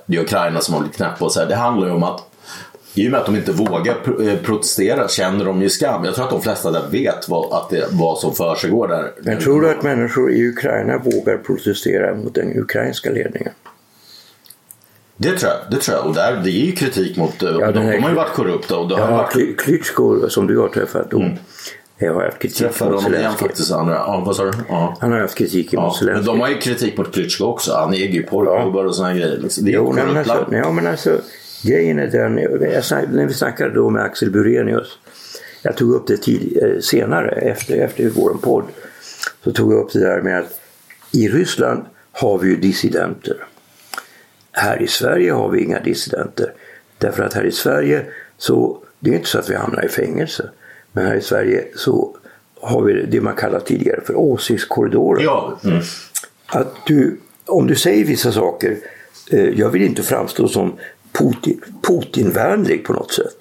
[0.06, 1.46] det är Ukraina som har blivit knäppa och så här.
[1.46, 2.22] Det handlar ju om att
[2.94, 3.96] i och med att de inte vågar
[4.28, 6.04] eh, protestera känner de ju skam.
[6.04, 9.12] Jag tror att de flesta där vet vad, att det, vad som försiggår där.
[9.22, 13.52] Men tror du att människor i Ukraina vågar protestera mot den ukrainska ledningen?
[15.16, 15.70] Det tror jag.
[15.70, 16.06] Det tror jag.
[16.06, 17.42] Och där, det är ju kritik mot...
[17.42, 19.32] eh, Ja, de, den är- de har ju varit korrupta och det har Ja, varit...
[19.32, 21.30] Kly- Klitschko som du har träffat, då,
[21.98, 23.48] jag har haft kritik Träffade mot honom igen Zelenskyj.
[23.48, 23.72] faktiskt.
[23.72, 23.94] Andra.
[23.94, 24.52] Ja, vad sa du?
[24.68, 24.96] Ja.
[25.00, 26.26] Han har haft kritik mot Ja, men Zelenskyj.
[26.26, 27.72] de har ju kritik mot Klitschko också.
[27.74, 29.38] Han äger ju porrklubbar och såna här grejer.
[29.38, 29.64] Liksom.
[29.64, 31.20] Det är Jo, men alltså, ja, men alltså,
[31.62, 34.98] grejen är den, när vi snackade då med Axel Burenius,
[35.62, 38.64] jag tog upp det tid, eh, senare efter, efter vår podd,
[39.44, 40.60] så tog jag upp det där med att
[41.12, 43.36] i Ryssland har vi ju dissidenter.
[44.52, 46.52] Här i Sverige har vi inga dissidenter.
[46.98, 48.04] Därför att här i Sverige
[48.38, 50.50] så, det är inte så att vi hamnar i fängelse,
[50.96, 52.16] men här i Sverige så
[52.60, 55.82] har vi det man kallar tidigare för åsiktskorridorer Ja, mm.
[56.46, 58.76] att du, om du säger vissa saker,
[59.30, 60.72] eh, jag vill inte framstå som
[61.12, 63.36] Putin, Putinvänlig på något sätt,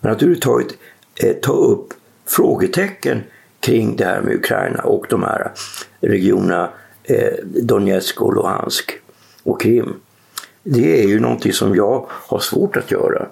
[0.00, 0.78] men att du överhuvudtaget
[1.14, 1.94] eh, tar upp
[2.26, 3.22] frågetecken
[3.60, 5.52] kring det här med Ukraina och de här
[6.00, 6.70] regionerna
[7.04, 8.98] eh, Donetsk och Luhansk
[9.42, 10.00] och Krim.
[10.62, 13.26] Det är ju någonting som jag har svårt att göra,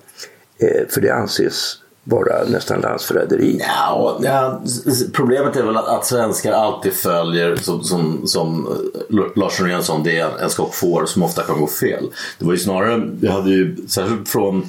[0.58, 1.76] eh, för det anses
[2.08, 3.60] vara nästan landsförräderi.
[3.60, 4.60] Ja, ja,
[5.12, 8.66] problemet är väl att, att svenskar alltid följer, som, som, som
[9.10, 12.04] eh, Lars Norén sa, det är en skock får som ofta kan gå fel.
[12.38, 14.66] Det var ju snarare, vi hade ju särskilt från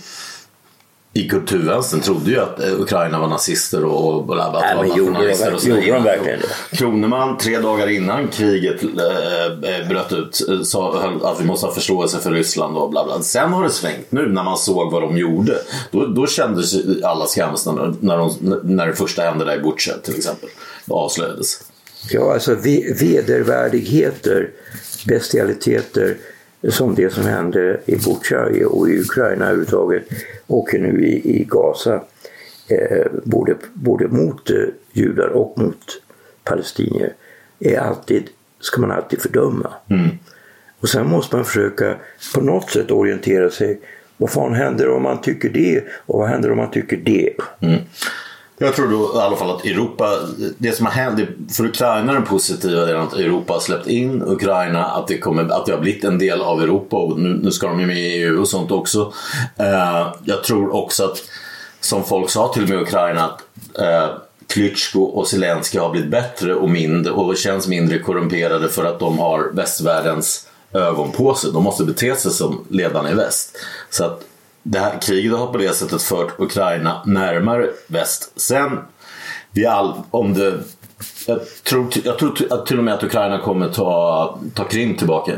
[1.18, 5.12] i kulturvänstern trodde ju att eh, Ukraina var nazister och, bla, bla, Nej, men gjorde
[5.28, 6.40] de- och gjorde de verkligen
[6.72, 6.78] det?
[6.78, 12.32] Kroneman, tre dagar innan kriget eh, bröt ut, sa att vi måste ha förståelse för
[12.32, 13.22] Ryssland och bla bla.
[13.22, 15.58] Sen har det svängt nu när man såg vad de gjorde.
[15.92, 19.94] Då, då kändes alla skamsna när, när, de, när det första hände där i Butja
[20.04, 20.50] till exempel.
[20.86, 21.60] Det avslöjades.
[22.10, 24.50] Ja, alltså ve- vedervärdigheter,
[25.08, 26.18] bestialiteter
[26.70, 30.04] som det som hände i Butja och i Ukraina överhuvudtaget
[30.48, 32.02] och nu i, i Gaza.
[32.70, 34.56] Eh, både, både mot eh,
[34.92, 36.02] judar och mot
[36.44, 37.14] palestinier
[37.60, 38.24] är alltid,
[38.60, 39.74] ska man alltid fördöma.
[40.80, 41.96] Och sen måste man försöka
[42.36, 43.80] på något sätt orientera sig.
[44.18, 47.34] Vad fan händer om man tycker det och vad händer om man tycker det?
[48.60, 50.20] Jag tror då i alla fall att Europa,
[50.58, 51.20] det som har hänt,
[51.52, 55.52] för Ukraina är den positiva delen att Europa har släppt in Ukraina, att det, kommer,
[55.52, 57.98] att det har blivit en del av Europa och nu, nu ska de ju med
[57.98, 59.14] i EU och sånt också.
[59.58, 61.24] Eh, jag tror också att,
[61.80, 63.42] som folk sa till och med i Ukraina, att
[63.80, 64.10] eh,
[64.48, 69.20] Klitschko och Zelensky har blivit bättre och mindre och känns mindre korrumperade för att de
[69.20, 71.52] har västvärldens ögon på sig.
[71.54, 73.58] De måste bete sig som ledarna i väst.
[73.90, 74.24] Så att
[74.70, 78.32] det här kriget har på det sättet fört Ukraina närmare väst.
[78.36, 78.80] Sen,
[79.52, 80.54] vi all, om det,
[81.28, 85.32] jag, tror, jag tror att till och med att Ukraina kommer ta, ta Krim tillbaka.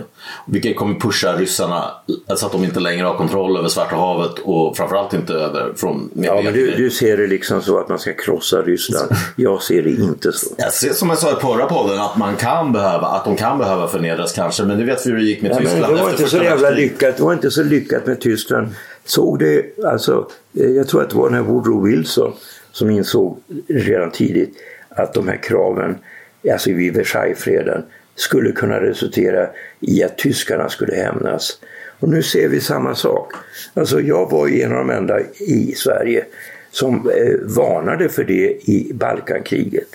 [0.48, 1.92] Vilket kommer pusha ryssarna
[2.36, 6.12] så att de inte längre har kontroll över Svarta havet och framförallt inte över från
[6.13, 9.12] Ja, men du, du ser det liksom så att man ska krossa Ryssland.
[9.36, 10.48] Jag ser det inte så.
[10.58, 13.58] Jag ser, som jag sa i förra podden att man kan behöva, att de kan
[13.58, 14.63] behöva förnedras kanske.
[14.63, 16.70] Men det vet vi hur det gick med Ja, Tyskland det var inte så jävla
[16.70, 17.18] lyckat.
[17.18, 18.68] Det var inte så lyckat med Tyskland.
[19.10, 22.34] Såg det, alltså, eh, jag tror att det var den här Woodrow Wilson
[22.72, 24.58] som insåg redan tidigt
[24.89, 25.98] att de här kraven,
[26.52, 27.84] alltså vid Versaillesfreden,
[28.15, 31.60] skulle kunna resultera i att tyskarna skulle hämnas.
[32.00, 33.34] Och nu ser vi samma sak.
[33.74, 36.26] Alltså jag var ju en av de enda i Sverige
[36.72, 39.89] som eh, varnade för det i Balkankriget.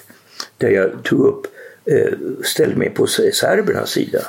[0.59, 1.47] Där jag tog upp,
[1.85, 2.13] eh,
[2.45, 4.21] ställde mig på serbernas sida.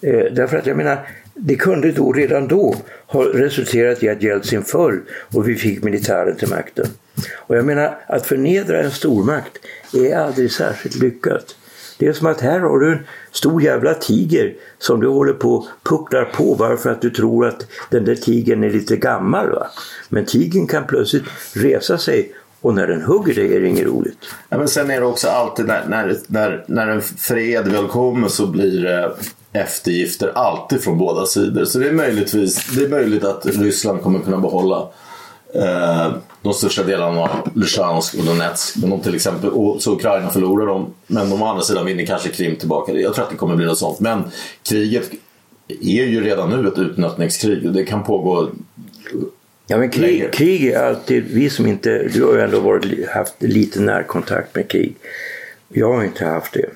[0.00, 2.74] Eh, därför att jag menar, det kunde då redan då
[3.06, 5.00] ha resulterat i att Jeltsin föll
[5.34, 6.86] och vi fick militären till makten.
[7.36, 9.58] Och jag menar, att förnedra en stormakt
[9.92, 11.56] är aldrig särskilt lyckat.
[11.98, 12.98] Det är som att här har du en
[13.32, 17.66] stor jävla tiger som du håller på pucklar på bara för att du tror att
[17.90, 19.50] den där tigern är lite gammal.
[19.50, 19.66] Va?
[20.08, 24.18] Men tigern kan plötsligt resa sig och när den hugger dig är det inget roligt.
[24.48, 28.28] Ja, men sen är det också alltid när, när, när, när en fred väl kommer
[28.28, 29.12] så blir det
[29.56, 31.64] eftergifter alltid från båda sidor.
[31.64, 34.88] Så det är, möjligtvis, det är möjligt att Ryssland kommer kunna behålla
[35.54, 38.76] eh, de största delarna av Lychansk och Donetsk.
[38.76, 42.06] Men de till exempel, och så Ukraina förlorar dem, men de å andra sidan vinner
[42.06, 42.92] kanske Krim tillbaka.
[42.92, 44.00] Jag tror att det kommer bli något sånt.
[44.00, 44.22] Men
[44.62, 45.10] kriget
[45.68, 48.48] är ju redan nu ett utnötningskrig och det kan pågå
[49.68, 53.34] Ja, men krig, krig är alltid, vi som inte, du har ju ändå varit, haft
[53.42, 54.96] lite närkontakt med krig.
[55.68, 56.70] Jag har inte haft det.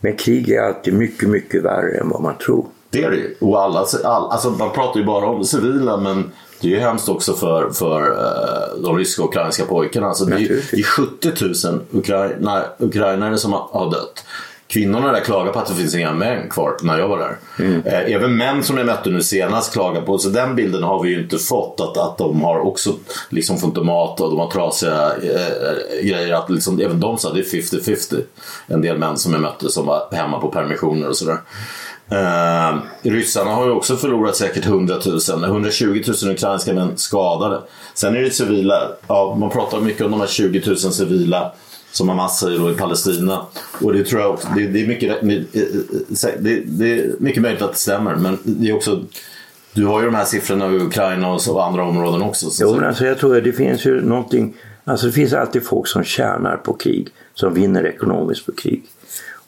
[0.00, 2.66] Men krig är alltid mycket, mycket värre än vad man tror.
[2.90, 3.34] Det är det ju.
[3.40, 7.08] Och alla, all, alltså man pratar ju bara om civila men det är ju hemskt
[7.08, 10.06] också för, för uh, de ryska och ukrainska pojkarna.
[10.06, 14.24] Alltså det, är, det är 70 000 ukraina, ukrainare som har dött.
[14.68, 17.36] Kvinnorna där klagar på att det finns inga män kvar när jag var där.
[17.58, 17.82] Mm.
[17.86, 21.10] Eh, även män som jag mötte nu senast klagar på, så den bilden har vi
[21.10, 21.80] ju inte fått.
[21.80, 22.94] Att, att de har också
[23.28, 26.32] liksom fått mat och de har trasiga eh, grejer.
[26.32, 28.22] Att liksom, även de sa det är 50-50.
[28.66, 31.38] En del män som jag mötte som var hemma på permissioner och sådär.
[32.10, 34.94] Eh, ryssarna har ju också förlorat säkert 100
[35.30, 37.60] 000, 120 000 ukrainska män skadade.
[37.94, 41.52] Sen är det civila, ja, man pratar mycket om de här 20 000 civila
[41.92, 43.46] som Hamas säger då i Palestina.
[43.80, 47.42] Och det tror jag också, det, det, är mycket, eh, eh, det, det, är mycket
[47.42, 49.04] möjligt att det stämmer men det är också
[49.72, 52.50] du har ju de här siffrorna i Ukraina och, så, och andra områden också.
[52.50, 52.64] Så.
[52.64, 55.88] Jo, men alltså jag tror att det finns ju någonting, alltså det finns alltid folk
[55.88, 58.84] som tjänar på krig, som vinner ekonomiskt på krig.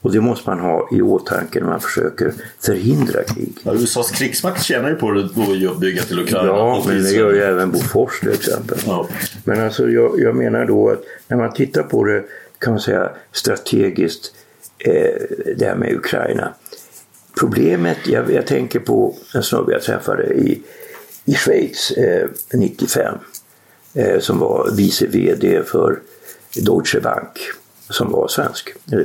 [0.02, 3.52] Och det måste man ha i åtanke när man försöker förhindra krig.
[3.62, 6.46] Ja, USAs krigsmakt tjänar ju på att bygga till Ukraina.
[6.46, 8.78] Ja, men det gör ju även Bofors till exempel.
[8.86, 9.08] Ja.
[9.44, 12.24] Men alltså jag, jag, menar då att när man tittar på det
[12.58, 14.34] kan man säga strategiskt
[14.78, 15.20] eh,
[15.56, 16.54] det här med Ukraina.
[17.40, 20.62] Problemet, jag, jag tänker på en snubbe jag träffade i,
[21.24, 23.14] i Schweiz eh, 95
[23.94, 25.98] eh, som var vice VD för
[26.56, 27.38] Deutsche Bank
[27.90, 28.74] som var svensk.
[28.92, 29.04] Eller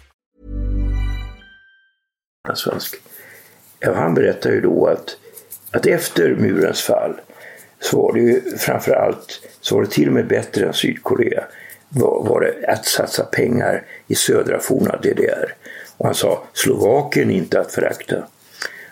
[2.55, 2.95] Svensk.
[3.95, 5.17] Han berättar ju då att,
[5.71, 7.21] att efter murens fall
[7.79, 11.43] så var det ju framförallt så var det till och med bättre än Sydkorea
[11.89, 15.55] var, var det att satsa pengar i södra forna DDR.
[15.97, 18.15] Och han sa Slovakien inte att förakta.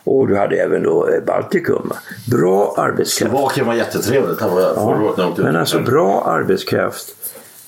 [0.04, 1.92] Och du hade även då eh, Baltikum.
[2.32, 3.32] Bra arbetskraft.
[3.32, 4.42] Slovakien var jättetrevligt.
[4.42, 7.16] Han var ja, men alltså bra arbetskraft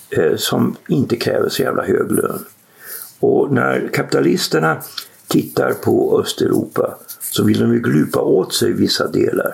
[0.09, 2.45] eh, som inte kräver så jävla hög lön.
[3.19, 4.81] Och när kapitalisterna
[5.31, 9.53] tittar på Östeuropa så vill de ju glupa åt sig vissa delar.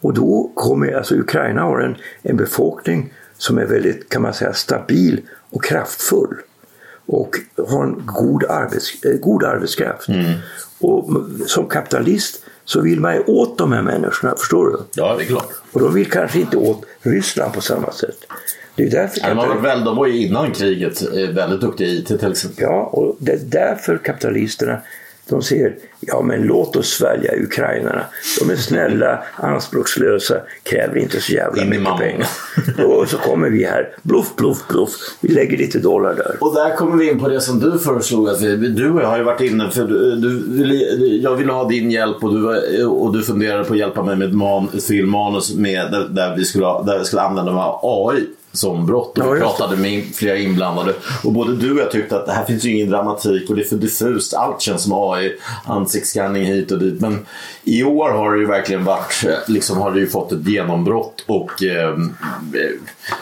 [0.00, 4.52] Och då kommer, alltså Ukraina har en, en befolkning som är väldigt, kan man säga,
[4.52, 6.36] stabil och kraftfull.
[7.06, 7.36] Och
[7.68, 10.08] har en god, arbets, eh, god arbetskraft.
[10.08, 10.32] Mm.
[10.78, 11.10] Och
[11.46, 14.78] som kapitalist så vill man ju åt de här människorna, förstår du?
[14.94, 15.50] Ja, det är klart.
[15.72, 18.18] Och de vill kanske inte åt Ryssland på samma sätt.
[18.76, 19.62] Det är därför ja, kapital...
[19.62, 22.64] väl, de var ju innan kriget väldigt duktiga i IT till exempel.
[22.64, 24.80] Ja, och det är därför kapitalisterna
[25.28, 28.02] De säger, ja men låt oss svälja ukrainarna.
[28.40, 32.28] De är snälla, anspråkslösa, kräver inte så jävla In mycket pengar.
[32.86, 34.90] Och så kommer vi här, bluff, bluff, bluff.
[35.20, 36.36] Vi lägger lite dollar där.
[36.40, 38.28] Och där kommer vi in på det som du föreslog.
[38.28, 41.52] Att vi, du och jag har ju varit inne för du, du, ville- jag ville
[41.52, 44.68] ha din hjälp och du, och du funderade på att hjälpa mig med ett, man,
[44.76, 48.26] ett filmmanus med, där, där, vi skulle, där vi skulle använda AI
[48.56, 49.18] som brott.
[49.18, 50.94] Och vi pratade med flera inblandade.
[51.24, 53.62] Och både du och jag tyckte att det här finns ju ingen dramatik och det
[53.62, 54.34] är för diffust.
[54.34, 57.00] Allt känns som AI, ansiktsscanning hit och dit.
[57.00, 57.26] Men
[57.64, 61.24] i år har det ju verkligen varit, eh, liksom har det ju fått ett genombrott.
[61.26, 62.70] Och eh, eh,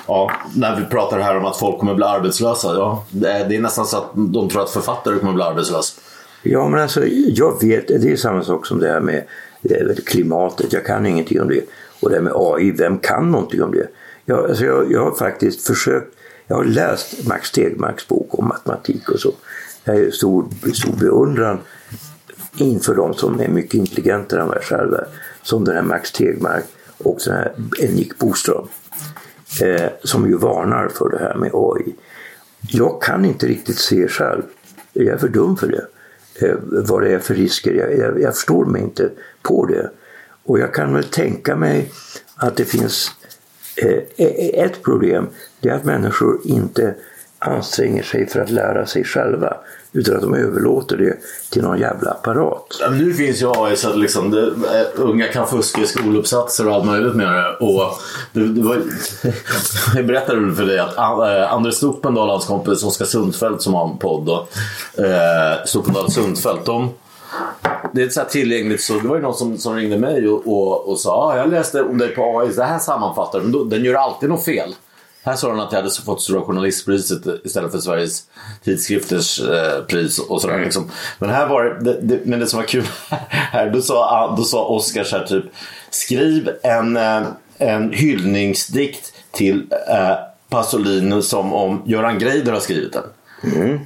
[0.07, 2.75] ja, när vi pratar här om att folk kommer bli arbetslösa.
[2.75, 6.01] Ja, det är, nästan så att de tror att författare kommer bli arbetslösa.
[6.43, 9.25] Ja, men alltså jag vet, det är samma sak som det här med
[10.07, 10.73] klimatet.
[10.73, 11.61] Jag kan ingenting om det.
[12.01, 13.89] Och det här med AI, vem kan någonting om det?
[14.25, 16.17] Jag, alltså jag, jag har faktiskt försökt,
[16.47, 19.35] jag har läst Max Tegmarks bok om matematik och så.
[19.85, 21.59] Jag är stor, stor beundran
[22.57, 25.07] inför de som är mycket intelligentare än mig jag själv är.
[25.43, 26.65] Som den här Max Tegmark
[26.99, 28.69] och den här Nick Boström.
[29.63, 31.95] Eh, som ju varnar för det här med AI.
[32.61, 34.43] Jag kan inte riktigt se själv,
[34.93, 35.87] jag är för dum för det,
[36.47, 37.75] eh, vad det är för risker.
[37.75, 39.11] Jag, jag, jag förstår mig inte
[39.43, 39.91] på det.
[40.45, 41.93] Och jag kan väl tänka mig
[42.37, 43.11] att det finns
[43.77, 45.29] Eh, eh, eh, ett problem,
[45.61, 46.95] det är att människor inte
[47.39, 49.57] anstränger sig för att lära sig själva
[49.93, 51.17] utan att de överlåter det
[51.51, 52.67] till någon jävla apparat.
[52.81, 54.53] Ja, men Nu finns ju AI så att liksom det,
[54.95, 57.57] unga kan fuska i skoluppsatser och allt möjligt med det.
[57.61, 57.99] Och
[58.33, 58.83] det, det var,
[59.97, 60.99] jag berättade väl för dig att
[61.53, 64.29] Anders Stopendal och hans kompis Oskar Sundfeldt som har en podd.
[64.29, 64.49] Och,
[65.05, 66.67] eh, Stopendal och Sundfeldt.
[66.67, 66.91] De,
[67.93, 70.29] det är ett så här tillgängligt så det var ju någon som, som ringde mig
[70.29, 73.53] och, och, och sa ah, jag läste om dig på AI, det här sammanfattar men
[73.53, 74.75] då, den gör alltid något fel.
[75.25, 78.23] Här sa den att jag hade fått Stora Journalistpriset istället för Sveriges
[78.65, 80.61] tidskrifters eh, pris och sådär.
[80.61, 80.91] Liksom.
[81.19, 82.85] Men här var det, det, det, men det som var kul
[83.31, 85.45] här, då sa, ah, då sa Oscar så här typ
[85.91, 87.23] Skriv en, eh,
[87.59, 90.17] en hyllningsdikt till eh,
[90.49, 93.05] Pasolini som om Göran Greider har skrivit den.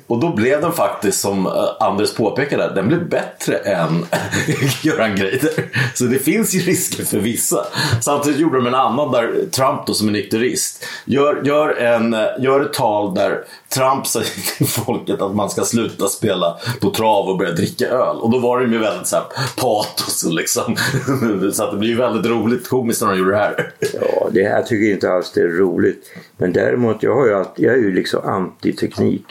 [0.06, 4.06] Och då blev den faktiskt, som eh, Anders påpekade, den blev bättre än
[4.82, 5.50] Göran Greider.
[5.94, 7.66] Så det finns ju risker för vissa.
[8.00, 12.26] Samtidigt gjorde de en annan där Trump då som är nykterist gör, gör, en, eh,
[12.38, 17.28] gör ett tal där Trump säger till folket att man ska sluta spela på trav
[17.28, 18.16] och börja dricka öl.
[18.16, 19.24] Och då var det ju väldigt så här
[19.56, 20.76] patos och liksom.
[21.52, 23.72] Så att det blir ju väldigt roligt komiskt när de gjorde det här.
[24.00, 26.10] Ja, det här tycker jag inte alls det är roligt.
[26.36, 29.24] Men däremot, jag, har ju alltid, jag är ju liksom anti-teknik.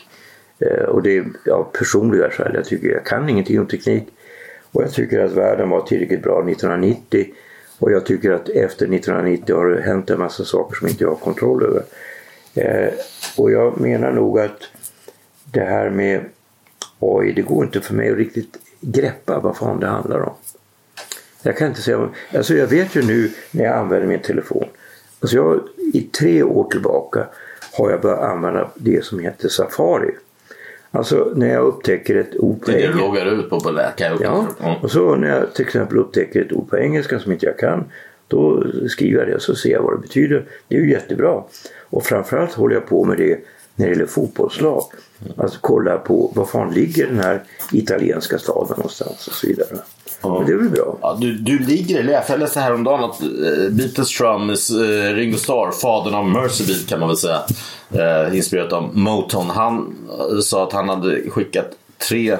[0.59, 2.51] Eh, och det är av personliga skäl.
[2.53, 4.07] Jag tycker jag kan ingenting om teknik.
[4.71, 7.33] Och jag tycker att världen var tillräckligt bra 1990.
[7.79, 11.09] Och jag tycker att efter 1990 har det hänt en massa saker som inte jag
[11.09, 11.83] har kontroll över.
[12.55, 12.93] Eh,
[13.37, 14.61] och jag menar nog att
[15.51, 16.21] det här med
[16.99, 20.33] AI, det går inte för mig att riktigt greppa vad fan det handlar om.
[21.43, 24.65] Jag kan inte säga, alltså jag vet ju nu när jag använder min telefon.
[25.19, 25.61] Alltså jag,
[25.93, 27.27] I tre år tillbaka
[27.73, 30.15] har jag börjat använda det som heter Safari.
[30.91, 33.01] Alltså när jag upptäcker ett ord på är det engelska.
[33.01, 34.17] loggar ut på på läkare.
[34.21, 34.47] Ja,
[34.81, 37.83] och så när jag till exempel upptäcker ett ord på engelska som inte jag kan.
[38.27, 40.45] Då skriver jag det och så ser jag vad det betyder.
[40.67, 41.43] Det är ju jättebra.
[41.89, 43.39] Och framförallt håller jag på med det
[43.75, 44.83] när det gäller fotbollslag.
[45.37, 49.77] Alltså kolla på var fan ligger den här italienska staden någonstans och så vidare.
[50.21, 50.97] Men det väl bra.
[51.01, 52.23] Ja, du, du ligger i lä.
[52.29, 56.99] Jag läste häromdagen att uh, Beatles trummis uh, Ringo Starr, fadern av Mercy Beat kan
[56.99, 57.41] man väl säga,
[57.95, 59.49] uh, inspirerat av Motown.
[59.49, 61.71] Han eh, sa att han hade skickat
[62.09, 62.37] tre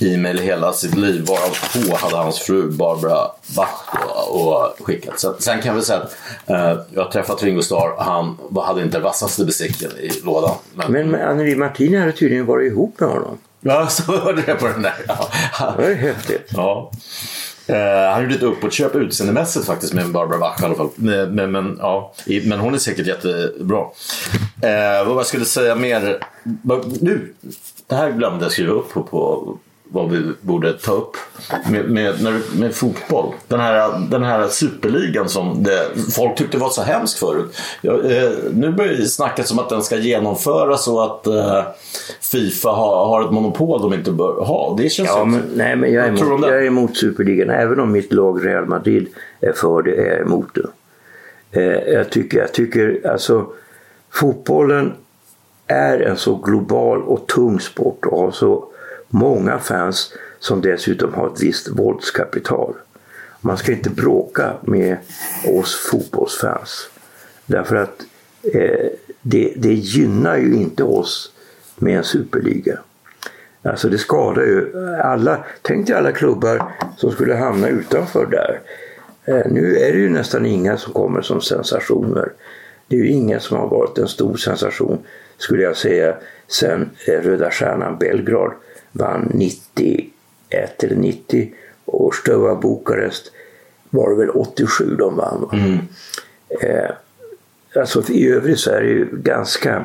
[0.00, 3.94] e-mail hela sitt liv varav två hade hans fru Barbara Bach
[4.28, 5.20] och, skickat.
[5.20, 7.94] Så, sen kan jag väl säga att eh, jag har träffat Ringo Starr.
[7.98, 10.54] Han hade inte vassaste besticken i lådan.
[10.74, 13.38] Men, Men men Anneli Martini hade tydligen varit ihop med honom.
[13.64, 14.94] Ja, så hörde jag på den där.
[15.08, 15.28] Ja.
[15.76, 16.50] Det var ju häftigt.
[16.56, 16.90] Ja.
[17.66, 20.88] Eh, han gjorde ett uppåtköp utseendemässigt faktiskt med Barbara Bach i alla fall.
[20.94, 23.80] Men, men, men, ja, i- men hon är säkert jättebra.
[24.62, 26.18] Eh, vad jag skulle säga mer?
[27.00, 27.34] Nu,
[27.86, 29.56] det här glömde jag skriva upp på, på
[29.94, 31.16] vad vi borde ta upp
[31.70, 32.14] med, med,
[32.56, 33.34] med fotboll.
[33.48, 37.56] Den här, den här superligan som det, folk tyckte var så hemskt förut.
[37.80, 41.62] Ja, eh, nu börjar det snackas om att den ska genomföras och att eh,
[42.20, 44.76] Fifa har, har ett monopol de inte bör ha.
[44.78, 47.50] Det känns Ja, men, nej, men jag är, emot, jag är emot Superligan.
[47.50, 49.08] Även om mitt lag Real Madrid
[49.40, 51.60] är för det, är jag emot det.
[51.60, 53.46] Eh, jag tycker, jag tycker alltså
[54.10, 54.92] fotbollen
[55.66, 58.68] är en så global och tung sport och har så
[59.14, 62.74] många fans som dessutom har ett visst våldskapital.
[63.40, 64.96] Man ska inte bråka med
[65.48, 66.88] oss fotbollsfans.
[67.46, 68.02] Därför att
[68.54, 68.86] eh,
[69.22, 71.32] det, det gynnar ju inte oss
[71.76, 72.78] med en superliga.
[73.62, 75.44] Alltså det skadar ju alla.
[75.62, 78.60] Tänk dig alla klubbar som skulle hamna utanför där.
[79.24, 82.32] Eh, nu är det ju nästan inga som kommer som sensationer.
[82.86, 84.98] Det är ju inga som har varit en stor sensation
[85.38, 86.16] skulle jag säga
[86.48, 88.52] sen eh, Röda Stjärnan Belgrad
[88.94, 91.52] vann 91 eller 90
[91.84, 93.32] och Steaua Bukarest
[93.90, 95.48] var det väl 87 de vann.
[95.52, 95.78] Mm.
[96.60, 96.90] Eh,
[97.80, 99.84] alltså i övrigt så är det ju ganska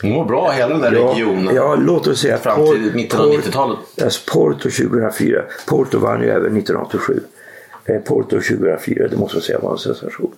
[0.00, 1.54] det mår bra hela den där ja, regionen.
[1.54, 3.78] Ja, låt oss säga fram till mitten av 90-talet.
[4.02, 5.42] Alltså Porto 2004.
[5.66, 7.20] Porto vann ju även 1987.
[7.84, 10.32] Eh, Porto 2004, det måste jag säga var en sensation.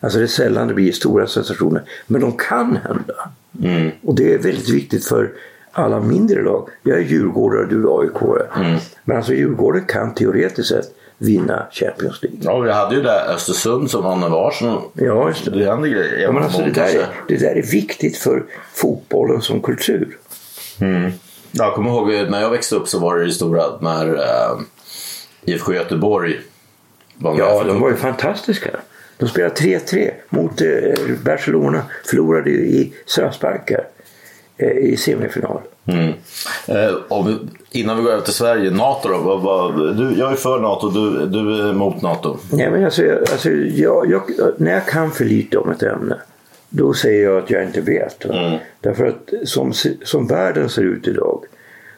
[0.00, 1.82] Alltså det är sällan det blir stora sensationer.
[2.06, 3.30] Men de kan hända.
[3.62, 3.90] Mm.
[4.02, 5.32] Och det är väldigt viktigt för
[5.74, 6.68] alla mindre lag.
[6.82, 8.78] Jag är djurgårdare och du är aik mm.
[9.04, 12.38] Men alltså Djurgården kan teoretiskt sett vinna Champions League.
[12.42, 14.82] Ja, vi hade ju där Östersund som vann med Arsenal.
[14.92, 15.50] Ja, just det.
[15.50, 16.18] Det hände grejer.
[16.18, 18.44] Ja, men alltså, det, där är, det där är viktigt för
[18.74, 20.18] fotbollen som kultur.
[20.80, 21.12] Mm.
[21.52, 24.60] Jag kommer ihåg när jag växte upp så var det ju stora när äh,
[25.44, 26.40] IFK Göteborg
[27.14, 28.70] var Ja, de var ju fantastiska.
[29.16, 30.68] De spelade 3-3 mot eh,
[31.24, 31.82] Barcelona.
[32.04, 33.84] Förlorade i straffsparkar eh,
[34.58, 35.60] i semifinal.
[35.86, 36.12] Mm.
[36.66, 37.38] Eh, vi,
[37.80, 39.18] innan vi går över till Sverige, NATO då?
[39.18, 42.36] Vad, vad, du, jag är för NATO, du, du är emot NATO.
[42.52, 43.02] Nej, men alltså,
[43.32, 44.22] alltså, jag, jag,
[44.56, 46.16] när jag kan för lite om ett ämne
[46.76, 48.24] då säger jag att jag inte vet.
[48.24, 48.58] Mm.
[48.80, 49.72] Därför att som,
[50.04, 51.44] som världen ser ut idag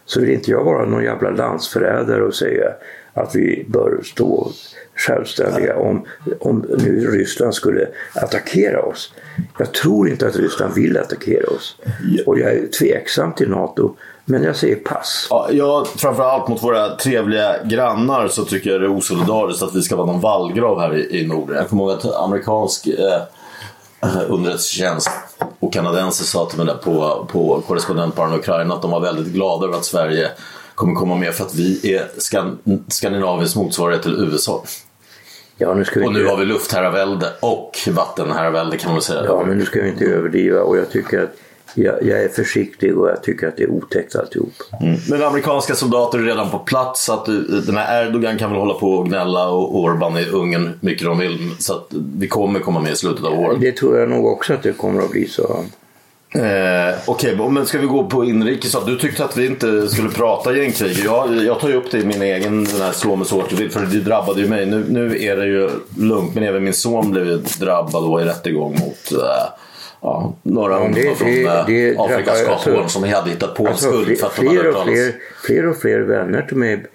[0.04, 2.72] så vill inte jag vara någon jävla landsförrädare och säga
[3.12, 4.52] att vi bör stå
[4.97, 6.07] självständiga om,
[6.40, 9.12] om nu Ryssland skulle attackera oss.
[9.59, 11.76] Jag tror inte att Ryssland vill attackera oss.
[12.26, 13.97] Och jag är tveksam till NATO.
[14.24, 15.26] Men jag säger pass.
[15.30, 19.82] Ja, jag, framförallt mot våra trevliga grannar så tycker jag det är osolidariskt att vi
[19.82, 21.57] ska vara någon vallgrav här i, i Norden.
[21.57, 23.22] Jag kommer ihåg att amerikansk eh,
[24.28, 25.11] underrättelsetjänst
[25.61, 29.66] och kanadenser sa till mig där på, på korrespondentbaren Ukraina att de var väldigt glada
[29.66, 30.30] över att Sverige
[30.74, 34.64] kommer komma med för att vi är Skan Skandinaviens motsvarighet till USA.
[35.59, 39.24] Ja, nu ska vi och nu har vi luftherravälde och vattenherravälde kan man säga.
[39.24, 41.36] Ja, men nu ska vi inte överdriva och jag tycker att
[41.74, 44.52] jag, jag, är försiktig och jag tycker att det är otäckt alltihop.
[44.80, 44.96] Mm.
[45.11, 47.04] Men amerikanska soldater är redan på plats.
[47.04, 47.26] Så att
[47.66, 51.18] den här Erdogan kan väl hålla på och gnälla och Orban i Ungern mycket de
[51.18, 51.50] vill.
[51.59, 51.86] Så att
[52.16, 53.61] vi kommer komma med i slutet av året.
[53.61, 55.64] Det tror jag nog också att det kommer att bli så.
[56.34, 58.76] Eh, Okej, okay, men ska vi gå på inrikes?
[58.86, 60.96] Du tyckte att vi inte skulle prata gängkrig.
[61.04, 63.50] Jag, jag tar ju upp det i min egen den här slå med så hårt
[63.50, 64.66] du vill, för det drabbade ju mig.
[64.66, 68.72] Nu, nu är det ju lugnt, men även min son blev drabbad då i rättegång
[68.72, 69.52] mot eh,
[70.00, 73.66] ja, några ja, ungdomar från det, eh, det Afrikas gathorn alltså, som hade hittat på
[73.66, 75.14] alltså, skuld för att fler, de hade och fler,
[75.46, 76.86] fler och fler vänner till mig.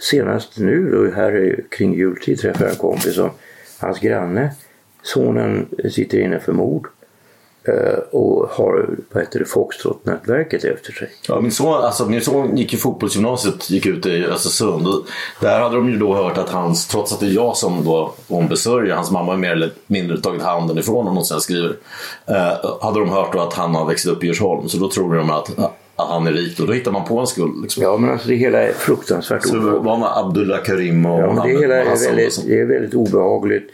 [0.00, 3.30] Senast nu då, här kring jultid träffade jag en kompis som
[3.78, 4.50] hans granne,
[5.02, 6.86] sonen sitter inne för mord.
[7.64, 11.10] Eh, och har vad heter det, Foxtrot-nätverket efter sig.
[11.28, 14.86] Ja, min, son, alltså, min son gick ju fotbollsgymnasiet, gick ut i Östersund.
[15.40, 18.12] Där hade de ju då hört att hans, trots att det är jag som då
[18.28, 21.76] ombesörjer, hans mamma har mer eller mindre tagit handen ifrån honom jag skriver.
[22.26, 25.14] Eh, hade de hört då att han har växt upp i Djursholm så då tror
[25.14, 25.50] de att
[25.96, 27.62] att han är rik och då hittar man på en skuld.
[27.62, 27.82] Liksom.
[27.82, 29.74] Ja men alltså det hela är fruktansvärt obehagligt.
[29.74, 33.70] Så var med Abdullah Karim och ja, det hela är väldigt, det är väldigt obehagligt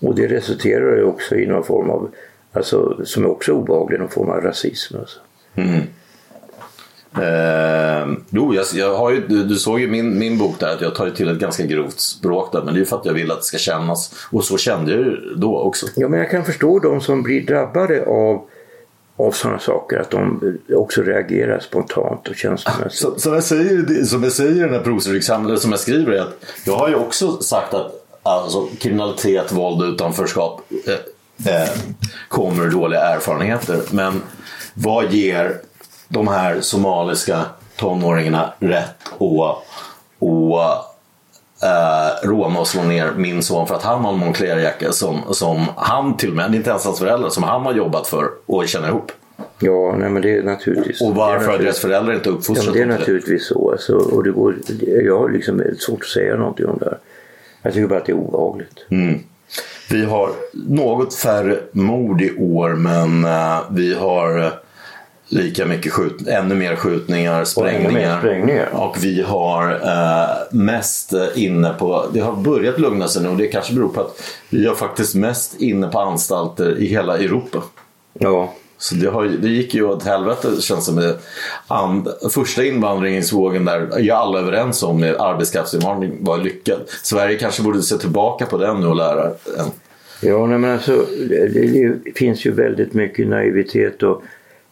[0.00, 2.10] och det resulterar ju också i någon form av
[2.52, 4.96] Alltså, som är också obehaglig, någon form av rasism.
[4.98, 5.18] Alltså.
[5.54, 5.82] Mm.
[7.16, 10.80] Eh, jo, jag, jag har ju, du, du, såg ju min, min bok där att
[10.80, 12.62] jag tar till ett ganska grovt språk där.
[12.62, 14.14] Men det är ju för att jag vill att det ska kännas.
[14.30, 15.86] Och så kände jag ju då också.
[15.96, 18.48] Ja, men jag kan förstå de som blir drabbade av
[19.18, 23.00] av sådana saker, att de också reagerar spontant och känslomässigt.
[23.00, 26.20] Som, som, jag säger, som jag säger i den här provsurexamen, som jag skriver, är
[26.20, 30.62] att jag har ju också sagt att alltså, kriminalitet, våld, utanförskap
[31.46, 31.68] eh,
[32.28, 33.80] kommer dåliga erfarenheter.
[33.90, 34.22] Men
[34.74, 35.56] vad ger
[36.08, 37.44] de här somaliska
[37.76, 40.88] tonåringarna rätt att
[41.62, 45.64] eh, råna och slå ner min son för att han har en Moncler-jacka som, som
[45.76, 48.88] han till och med, inte ens hans föräldrar, som han har jobbat för och känner
[48.88, 49.12] ihop.
[49.58, 52.80] Ja, nej men det är naturligtvis Och varför har deras föräldrar inte uppfostrat ja, Det
[52.80, 53.70] är naturligtvis så.
[53.70, 54.56] Alltså, och det går,
[55.04, 56.98] jag har liksom svårt att säga någonting om det här.
[57.62, 58.86] Jag tycker bara att det är obehagligt.
[58.90, 59.20] Mm.
[59.90, 64.50] Vi har något färre mord i år men uh, vi har uh,
[65.28, 68.14] lika mycket skjut ännu mer skjutningar, sprängningar.
[68.14, 68.68] Och, sprängningar.
[68.72, 73.46] och vi har uh, mest inne på, det har börjat lugna sig nu och det
[73.46, 77.62] kanske beror på att vi har faktiskt mest inne på anstalter i hela Europa.
[78.12, 78.52] Ja.
[78.78, 81.16] Så det, har, det gick ju åt helvete känns det
[81.66, 86.80] and, första invandringsvågen där är alla överens om med arbetskraftsinvandring var lyckad.
[87.02, 89.24] Sverige kanske borde se tillbaka på den nu och lära
[89.58, 89.70] en.
[90.20, 91.48] Ja, nej, men alltså det,
[92.04, 94.22] det finns ju väldigt mycket naivitet och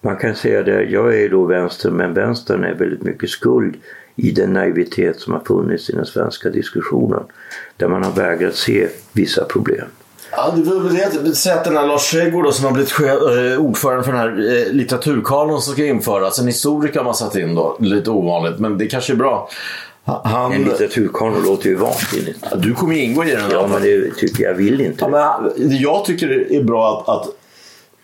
[0.01, 3.75] man kan säga det, jag är då vänster men vänstern är väldigt mycket skuld
[4.17, 7.23] i den naivitet som har funnits i den svenska diskussionen.
[7.77, 9.87] Där man har vägrat se vissa problem.
[10.37, 11.35] Ja, det var väl det.
[11.35, 14.73] Säg att den här Lars Trädgård som har blivit eh, ordförande för den här eh,
[14.73, 16.39] litteraturkanon som ska införas.
[16.39, 17.77] En historiker har man satt in då.
[17.81, 19.49] Lite ovanligt, men det kanske är bra.
[20.25, 20.53] Han...
[20.53, 22.39] En litteraturkanon låter ju vansinnigt.
[22.51, 23.51] Ja, du kommer ju ingå i den.
[23.51, 25.05] Ja, men det tycker jag vill inte.
[25.13, 27.36] Ja, men jag tycker det är bra att, att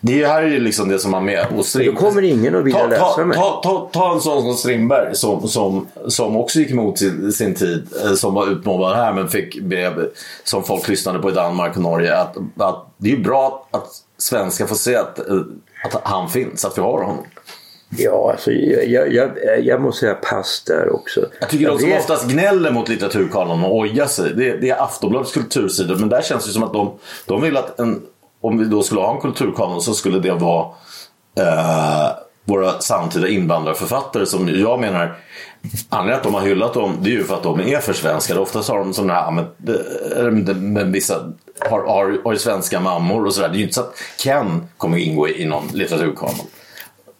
[0.05, 2.79] det här är ju liksom det som man med och Då kommer ingen att vilja
[2.79, 3.37] ta, läsa ta, mig.
[3.37, 7.55] ta, ta, ta en sån som Strindberg som, som, som också gick emot sin, sin
[7.55, 7.87] tid.
[8.05, 10.07] eh, Som var utmobbad här men fick brev
[10.43, 12.17] som folk lyssnade på i Danmark och Norge.
[12.17, 13.87] Att, att det är ju bra att
[14.17, 15.35] svenskar får se att, eh,
[15.85, 17.17] att han finns, att vi har honom.
[17.97, 19.31] Ja, alltså, jag, jag,
[19.65, 21.25] jag måste säga pass där också.
[21.39, 24.83] Jag tycker de som vet- oftast gnäller mot litteraturkanon och ojar sig, det, det är
[24.83, 25.95] Aftonbladets kultursidor.
[25.95, 26.91] Men där känns det som att de,
[27.25, 28.01] de vill att en,
[28.43, 30.67] om vi då skulle ha en kulturkanon så skulle det vara
[31.39, 32.09] eh,
[32.45, 35.15] våra samtida invandrarförfattare som jag menar
[35.89, 38.39] Anledningen att de har hyllat dem det är ju för att de är försvenskade.
[38.39, 43.49] Oftast har de sådana här, men, men vissa har, har, har svenska mammor och sådär.
[43.49, 46.45] Det är ju inte så att Ken kommer ingå i, i någon litteraturkanon.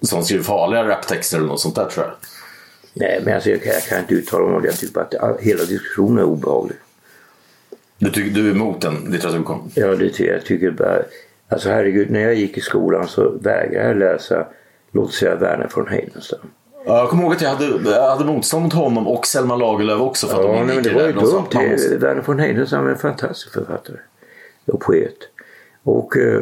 [0.01, 2.13] Som skriver farliga raptexter eller något sånt där tror jag.
[2.93, 4.67] Nej, men alltså, jag, kan, jag kan inte uttala mig om det.
[4.67, 6.77] Jag tycker bara att hela diskussionen är obehaglig.
[8.03, 9.71] Du, tycker, du är emot en litteraturkanon?
[9.75, 10.45] Ja, det tycker jag.
[10.45, 10.99] tycker bara,
[11.49, 14.45] alltså herregud, när jag gick i skolan så vägrade jag läsa,
[14.91, 16.39] låt säga Verner von Heidenstam.
[16.85, 20.01] Ja, Jag kommer ihåg att jag hade, jag hade motstånd mot honom och Selma Lagerlöf
[20.01, 20.27] också.
[20.27, 21.69] För att Ja, de nej, men det var ju sa dumt.
[21.71, 23.97] måste- Verner von Heidenstam är en fantastisk författare
[24.65, 25.15] och poet.
[25.83, 26.41] Och eh,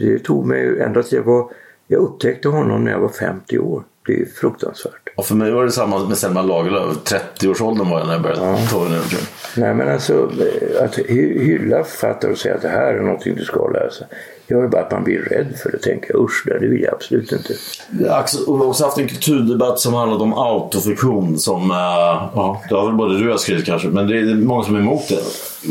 [0.00, 1.50] det tog mig ända till jag var,
[1.86, 3.82] jag upptäckte honom när jag var 50 år.
[4.06, 4.92] Det är ju fruktansvärt.
[5.16, 6.96] Och för mig var det samma med Selma Lagerlöf.
[7.04, 9.20] 30-årsåldern var jag när jag började ta den jag.
[9.56, 13.34] Nej men alltså eh, att hy- hylla författare och säga att det här är någonting
[13.36, 14.04] du ska läsa.
[14.48, 15.78] gör bara att man blir rädd för det.
[15.78, 17.54] Tänker usch, det vill jag absolut inte.
[18.00, 21.38] Jag har också- haft en kulturdebatt som handlade om autofiktion.
[21.38, 24.34] Som, eh, ja, det har väl både du och jag skrivit kanske, men det är
[24.34, 25.18] många som är emot det.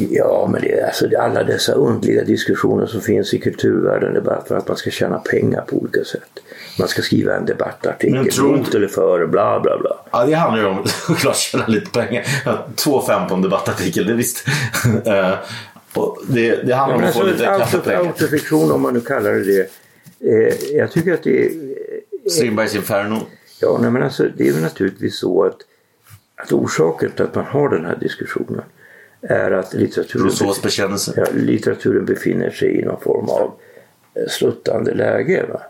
[0.09, 4.13] Ja, men det är alltså det är alla dessa underliga diskussioner som finns i kulturvärlden.
[4.13, 6.39] Debatt för att man ska tjäna pengar på olika sätt.
[6.79, 9.97] Man ska skriva en debattartikel, Men tror mot eller för, bla bla bla.
[10.11, 12.23] Ja, det handlar ju om såklart tjäna lite pengar.
[12.45, 14.45] Ja, 2,5 på en debattartikel, det visst.
[15.05, 15.35] Eh,
[16.27, 17.99] det, det handlar Ja, om att få alltså, lite auto, kaffepengar.
[17.99, 19.69] autofiktion, om man nu kallar det det.
[20.31, 21.51] Eh, jag tycker att det är...
[22.29, 23.19] Strindbergs Inferno.
[23.61, 25.57] Ja, nej, men alltså, det är väl naturligtvis så att,
[26.35, 28.61] att orsaken till att man har den här diskussionen
[29.29, 30.31] är att litteraturen,
[31.15, 33.51] ja, litteraturen befinner sig i någon form av
[34.13, 35.45] eh, sluttande läge.
[35.53, 35.61] Va?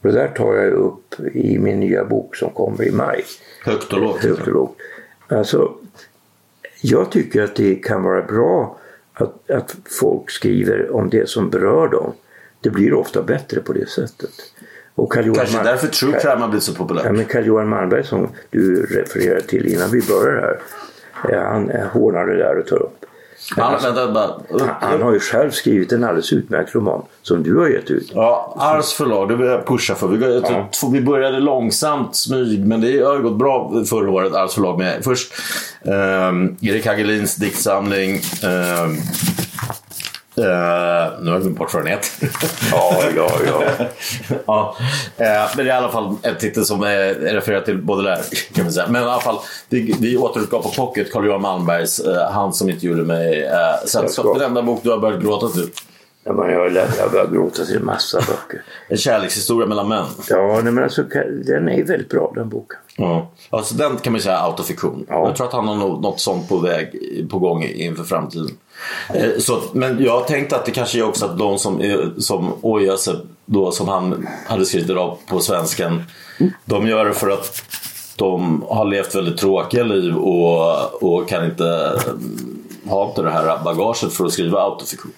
[0.00, 3.24] Och det där tar jag upp i min nya bok som kommer i maj.
[3.64, 4.24] Högt och lågt.
[4.24, 4.76] Högt och lågt.
[5.28, 5.74] Alltså,
[6.80, 8.78] jag tycker att det kan vara bra
[9.12, 12.12] att, att folk skriver om det som berör dem.
[12.60, 14.30] Det blir ofta bättre på det sättet.
[14.94, 17.04] Och Carl Kanske Mal- därför true crime har blivit så populärt.
[17.04, 20.58] Ja, men Carl-Johan Malmberg som du refererade till innan vi började här.
[21.32, 23.02] Eh, Han eh, hånar det där och tar upp.
[23.56, 24.30] Han, vänta, bara.
[24.80, 28.10] Han har ju själv skrivit en alldeles utmärkt roman som du har gett ut.
[28.14, 30.08] Ja, Ars förlag, det vill jag pusha för.
[30.08, 30.40] Vi,
[30.80, 34.78] två- vi började långsamt, smyg, men det har gått bra förra året, Ars förlag.
[34.78, 35.32] Med först
[35.82, 38.20] um, Erik Hagelins diktsamling.
[38.42, 38.96] ehm,
[40.38, 42.30] eh, nu har jag glömt bort vad den heter.
[42.72, 43.62] Ja, ja, ja.
[44.46, 44.76] ja,
[45.16, 48.20] eh, men det är i alla fall en titel som är refererar till både där
[48.54, 48.86] kan man säga.
[48.88, 52.86] Men i alla fall, vi, vi återutgav på Pocket Carl-Johan Malmbergs eh, Han som inte
[52.86, 54.38] gjorde mig eh, sällskap.
[54.38, 55.70] Den enda bok du har börjat gråta till.
[56.24, 58.62] ja men jag har jag börjat gråta till en massa böcker.
[58.88, 60.06] En kärlekshistoria mellan män.
[60.28, 61.02] Ja, nej, men alltså,
[61.46, 62.78] den är väldigt bra den boken.
[62.96, 63.30] Ja.
[63.50, 65.06] Alltså den kan man säga är autofiktion.
[65.08, 65.26] Ja.
[65.26, 66.90] Jag tror att han har något sånt på väg,
[67.30, 68.50] på gång inför framtiden.
[69.14, 71.82] Eh, så, men jag tänkte att det kanske är också att de som,
[72.18, 73.14] som ojar sig
[73.46, 76.02] då som han hade skrivit idag på svenskan.
[76.64, 77.62] De gör det för att
[78.16, 83.64] de har levt väldigt tråkiga liv och, och kan inte eh, ha inte det här
[83.64, 85.12] bagaget för att skriva autofiktion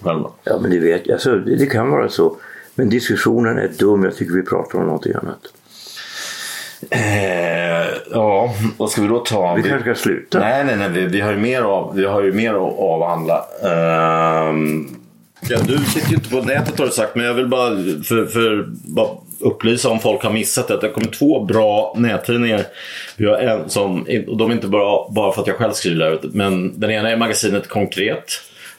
[0.00, 0.30] själva.
[0.44, 1.14] Ja, men det vet jag.
[1.14, 2.36] Alltså, det, det kan vara så.
[2.74, 4.04] Men diskussionen är dum.
[4.04, 5.40] Jag tycker vi pratar om någonting annat.
[6.90, 9.54] Eh, ja, vad ska vi då ta?
[9.54, 10.38] Vi kanske ska sluta.
[10.38, 10.88] Nej, nej, nej.
[10.88, 13.44] Vi, vi har ju mer, av, vi har ju mer att avhandla.
[13.62, 14.88] Ehm,
[15.48, 17.70] ja, du sitter ju inte på nätet har du sagt, men jag vill bara,
[18.04, 19.08] för, för, bara
[19.40, 20.74] upplysa om folk har missat det.
[20.74, 22.62] att Det har kommit två bra nättidningar.
[23.16, 26.10] Vi har en som, och de är inte bara, bara för att jag själv skriver
[26.10, 28.24] där, men den ena är magasinet Konkret.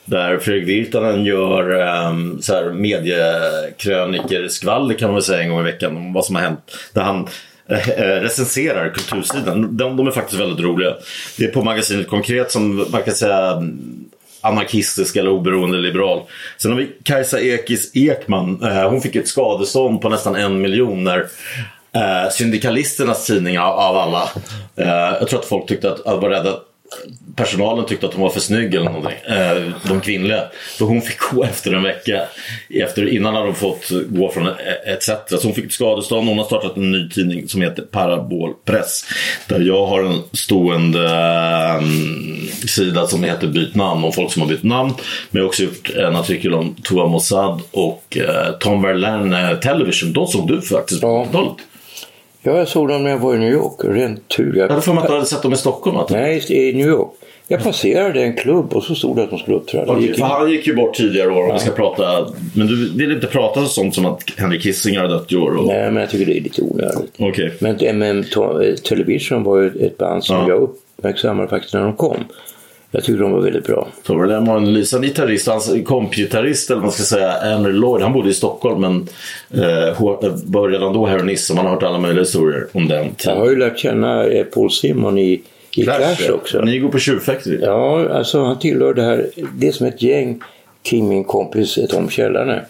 [0.06, 1.72] Där Fredrik Virtanen gör
[2.08, 6.26] um, så här mediekröniker, skvaller kan man väl säga en gång i veckan om vad
[6.26, 6.76] som har hänt.
[6.94, 7.28] Där han
[7.70, 9.78] Eh, recenserar kultursidan.
[9.78, 10.96] De, de är faktiskt väldigt roliga.
[11.38, 14.06] Det är på magasinet Konkret som man kan säga mm,
[14.42, 16.22] anarkistisk eller oberoende liberal.
[16.58, 18.64] Sen har vi Kajsa Ekis Ekman.
[18.64, 21.20] Eh, hon fick ett skadestånd på nästan en miljon när
[21.96, 24.30] eh, syndikalisternas tidning av, alla.
[25.20, 26.60] Jag tror att folk tyckte att, att var rädda
[27.36, 29.18] personalen tyckte att hon var för snygg eller någonting.
[29.28, 30.44] Eh, de kvinnliga.
[30.78, 32.22] Så hon fick gå efter en vecka.
[32.70, 34.48] Efter, innan hade hon fått gå från
[34.86, 35.10] ETC.
[35.28, 36.28] Så hon fick skadestånd.
[36.28, 39.06] Hon har startat en ny tidning som heter Parabolpress.
[39.48, 41.10] Där jag har en stående
[41.82, 44.04] um, sida som heter Byt namn.
[44.04, 44.94] Om folk som har bytt namn.
[45.30, 50.14] Men jag har också gjort en artikel om Tova Mossad och uh, Tom Verlaine Television.
[50.14, 51.56] De såg du faktiskt på ja.
[52.46, 53.74] Ja, jag såg dem när jag var i New York.
[53.84, 54.56] Rent tur.
[54.56, 55.98] Jag hade för mig att du hade sett dem i Stockholm.
[55.98, 56.10] Att...
[56.10, 57.12] Nej, i New York.
[57.48, 59.94] Jag passerade en klubb och så stod det att de skulle uppträda.
[59.94, 61.54] Okay, för han gick ju bort tidigare år om ja.
[61.54, 62.28] vi ska prata.
[62.56, 65.56] Men du vill inte prata om sånt som att Henry Kissinger har dött i år?
[65.56, 65.68] Och...
[65.68, 67.22] Nej, men jag tycker det är lite onödigt.
[67.22, 67.52] Okay.
[67.60, 68.24] Men MM
[68.84, 70.50] Television var ju ett band som ja.
[70.50, 72.18] jag uppmärksammade faktiskt när de kom.
[72.96, 73.88] Jag tycker de var väldigt bra.
[74.04, 75.48] Tobbe Lem var en lysande gitarrist.
[75.48, 79.08] Hans kompgitarrist, eller vad man ska säga, Henry Lloyd, han bodde i Stockholm men
[79.64, 80.02] eh,
[80.46, 81.48] var redan då heroinist.
[81.48, 84.46] Så man har hört alla möjliga historier om den Jag har ju lärt känna eh,
[84.46, 85.42] Paul Simon i,
[85.76, 86.62] i Clash, Clash också.
[86.62, 87.60] Ni går på tjurfäkteri?
[87.62, 90.42] Ja, alltså han tillhör det här, det är som ett gäng
[90.84, 92.66] kring min kompis Tom Källare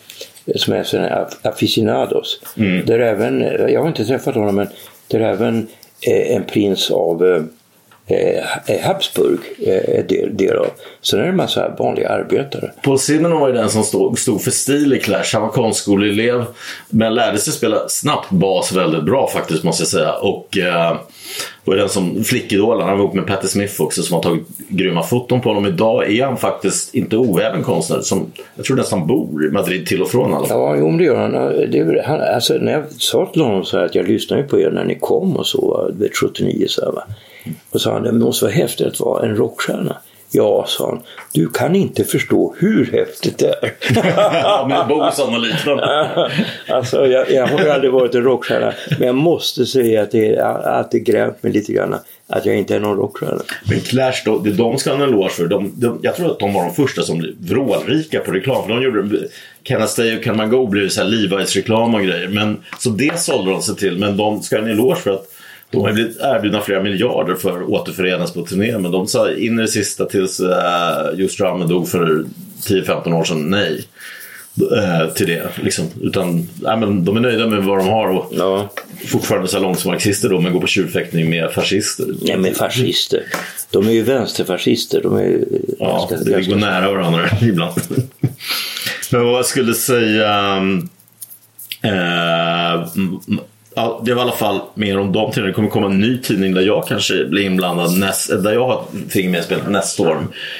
[0.55, 2.39] som är sådana aficionados.
[2.57, 2.85] Mm.
[2.85, 4.67] Där även, jag har inte träffat honom men
[5.07, 5.67] där även
[6.07, 7.47] eh, en prins av
[8.07, 10.67] eh, eh, Habsburg eh, är del, del av.
[11.01, 12.71] Sen är det en massa vanliga arbetare.
[12.83, 15.33] Paul Simonon var ju den som stod, stod för stil i Clash.
[15.33, 16.45] Han var konstskoleelev
[16.89, 20.13] men lärde sig spela snabbt bas väldigt bra faktiskt måste jag säga.
[20.13, 20.97] Och eh,
[21.65, 22.87] var den som flickidolen.
[22.87, 25.65] Han var ihop med Patti Smith också som har tagit grymma foton på honom.
[25.65, 30.01] Idag är han faktiskt inte oäven konstnär som jag tror nästan bor i Madrid till
[30.01, 31.31] och från alla Ja, jo, det gör han.
[31.71, 34.71] Det, han alltså, när jag sa till honom så här att jag lyssnade på er
[34.71, 37.03] när ni kom och så, vet 79 så här, va.
[37.71, 39.97] Och sa han, det måste vara häftigt att vara en rockstjärna.
[40.35, 44.67] Ja, sa han, du kan inte förstå hur häftigt det är.
[44.67, 45.83] Med Bosan och liknande.
[46.69, 48.73] alltså, jag, jag har aldrig varit en rockstjärna.
[48.89, 51.95] Men jag måste säga att det alltid grämt mig lite grann
[52.27, 53.41] att jag inte är någon rockstjärna.
[53.69, 55.47] Men Clash, då, det de ska ha en eloge för.
[55.47, 58.69] De, de, jag tror att de var de första som blev vrålrika på reklam.
[58.69, 59.27] De gjorde
[59.63, 62.27] Can I Stay och Can Man Go blev så här Levi's reklam och grejer.
[62.27, 63.99] Men, så det sålde de sig till.
[63.99, 65.27] Men de ska ha en eloge för att
[65.73, 69.59] de har blivit erbjudna flera miljarder för att återförenas på turné men de sa in
[69.59, 70.47] i det sista tills uh,
[71.15, 72.25] just Drummond dog för
[72.63, 73.85] 10-15 år sedan nej
[74.61, 75.49] uh, till det.
[75.63, 75.85] Liksom.
[76.01, 78.69] Utan, nej, men de är nöjda med vad de har och ja.
[79.07, 82.07] fortfarande så långsamarxister då men går på tjurfäktning med fascister.
[82.21, 83.23] Nej men fascister.
[83.71, 85.01] De är ju vänsterfascister.
[85.01, 85.45] De är
[85.79, 87.81] ja, ganska, det går nära varandra ibland.
[89.11, 90.61] men vad jag skulle säga
[91.85, 92.87] uh,
[93.75, 95.47] Ja, det var i alla fall mer om de tidningarna.
[95.47, 97.97] Det kommer komma en ny tidning där jag kanske blir inblandad.
[97.97, 100.17] Näst, där jag har finger med spelet nästa år.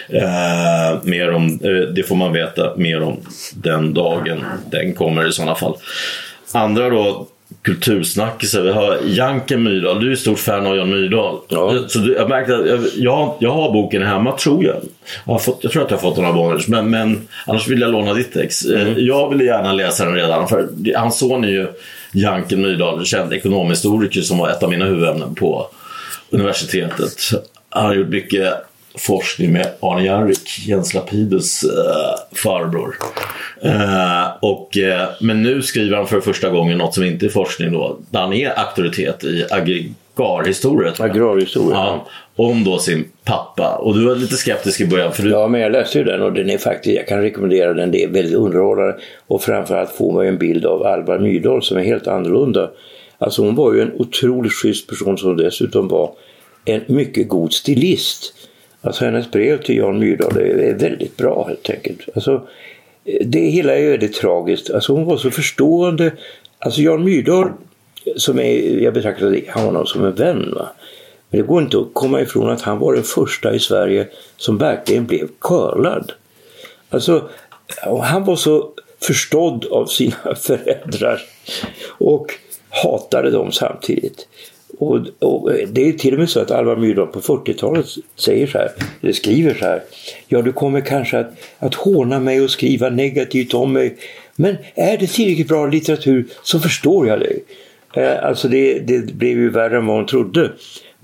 [0.10, 3.18] Eh, mer om, eh, det får man veta mer om
[3.54, 5.76] den dagen den kommer i sådana fall.
[6.52, 7.28] Andra då,
[7.62, 8.62] kultursnackisar.
[8.62, 10.00] Vi har Janke Myrdal.
[10.00, 11.40] Du är stort fan av Jan Myrdal.
[11.50, 11.84] Ja.
[11.88, 14.76] Så du, jag märkte att jag, jag, jag, har boken hemma, tror jag.
[15.26, 16.68] Jag, fått, jag tror att jag har fått den av Bonniers.
[16.68, 18.66] Men, men annars vill jag låna ditt ex.
[18.66, 18.94] Eh, mm.
[18.98, 20.48] Jag ville gärna läsa den redan.
[20.48, 21.68] För hans son är ju
[22.14, 25.68] Janken Myrdal, känd ekonomhistoriker som var ett av mina huvudämnen på
[26.30, 27.20] universitetet.
[27.70, 28.54] Han har gjort mycket
[28.98, 32.96] forskning med Arne Jarvik, Jens Lapidus eh, farbror.
[33.62, 37.72] Eh, och, eh, men nu skriver han för första gången något som inte är forskning
[37.72, 40.94] då, där han är auktoritet i agrarhistoria.
[41.00, 41.76] Agrarhistoria.
[41.76, 43.76] Ja, om då sin pappa.
[43.76, 45.14] Och du var lite skeptisk i början.
[45.14, 45.30] För du...
[45.30, 47.92] Ja, men jag läste ju den och den är faktiskt, jag kan rekommendera den.
[47.92, 48.96] Det är väldigt underhållande.
[49.28, 52.72] Och framförallt får man ju en bild av Alva Myrdal som är helt annorlunda.
[53.18, 56.12] Alltså hon var ju en otroligt schysst person som dessutom var
[56.66, 58.34] en mycket god stilist.
[58.82, 62.00] Alltså hennes brev till Jan Myrdal är väldigt bra helt enkelt.
[62.16, 62.48] Alltså,
[63.26, 64.72] det hela är väldigt tragiskt.
[64.72, 66.12] Alltså hon var så förstående.
[66.60, 67.50] Alltså Jan Myrdal,
[68.16, 70.54] som är, jag betraktar honom som en vän.
[70.56, 70.70] Va?
[71.34, 74.08] Men det går inte att komma ifrån att han var den första i Sverige
[74.38, 76.12] som verkligen blev curlad.
[76.90, 77.30] Alltså,
[78.04, 78.70] han var så
[79.02, 81.22] förstådd av sina föräldrar
[81.88, 82.34] och
[82.70, 84.28] hatade dem samtidigt.
[84.78, 88.58] Och, och, det är till och med så att Alva Myrdal på 40-talet säger så
[88.58, 88.72] här,
[89.02, 89.84] eller skriver så här.
[90.28, 93.98] Ja, du kommer kanske att, att håna mig och skriva negativt om mig.
[94.36, 97.44] Men är det tillräckligt bra litteratur så förstår jag dig.
[97.94, 100.52] Eh, alltså det, det blev ju värre än vad hon trodde.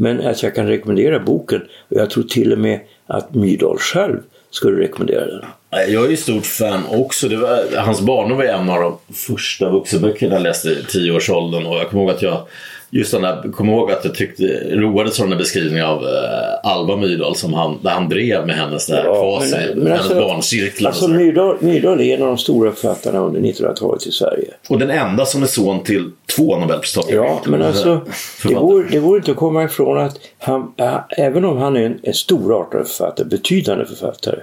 [0.01, 4.19] Men att jag kan rekommendera boken och jag tror till och med att Myrdal själv
[4.51, 5.45] skulle rekommendera den.
[5.71, 7.27] Jag är ju stort fan också.
[7.27, 11.75] Det var, hans barndom var en av de första vuxenböckerna jag läste i tioårsåldern och
[11.75, 12.47] jag kommer ihåg att jag
[12.91, 14.43] Just den där, kom ihåg att jag tyckte,
[14.75, 18.55] roades av den där beskrivningen av eh, Alva Myrdal som han, där han drev med
[18.55, 20.89] hennes där Ja, kvasi, men- men hennes alltså- barncirklar.
[20.89, 21.07] Alltså.
[21.07, 24.47] Myrdal, Myrdal är en av de stora författarna under 1900-talet i Sverige.
[24.69, 27.15] och den enda som är son till två nobelpristagare.
[27.15, 28.01] Ja, men alltså
[28.47, 31.81] det går, det går inte att komma ifrån att han, äh, även om han är
[31.81, 34.39] en, en storartad författare, betydande författare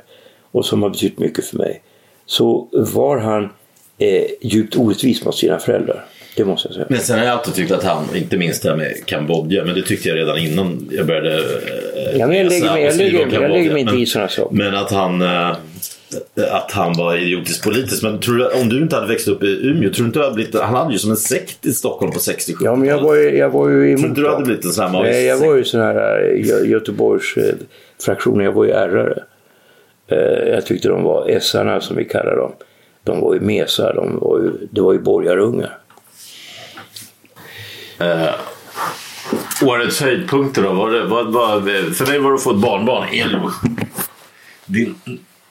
[0.52, 1.82] och som har betytt mycket för mig,
[2.26, 3.44] så var han
[3.98, 6.04] eh, djupt orättvis mot sina föräldrar.
[6.36, 6.86] Det måste jag säga.
[6.90, 9.74] Men sen har jag alltid tyckt att han, inte minst det här med Kambodja, men
[9.74, 12.96] det tyckte jag redan innan jag började eh, Ja, men jag lägger läsa mig- jag
[12.96, 14.56] lägger- jag mig inte i såna saker.
[14.56, 15.50] Men att han, eh,
[16.50, 18.02] att han var idiotisk politisk.
[18.02, 20.22] Men tror du, om du inte hade växt upp i Umeå, tror du inte du
[20.22, 23.00] hade blivit, han hade ju som en sekt i Stockholm på 60 Ja, men jag
[23.02, 25.12] var ju, jag var ju Tror emot inte du hade blivit en sån här magisk
[25.12, 25.48] Nej, jag sekt?
[25.50, 27.54] var ju sån här eh, Gö- Göteborgs eh.
[28.44, 29.22] Jag var ju ärrare.
[30.08, 32.52] Eh, Jag tyckte de var essarna som vi kallar dem.
[33.04, 33.94] De var ju mesar.
[33.94, 35.78] De var ju, det var ju borgarungar.
[37.98, 38.34] Eh,
[39.62, 40.72] årets höjdpunkter då?
[40.72, 41.64] Var det, vad, vad,
[41.96, 43.08] för mig var det att få ett barnbarn.
[43.08, 43.50] Elmo.
[44.66, 44.94] Din,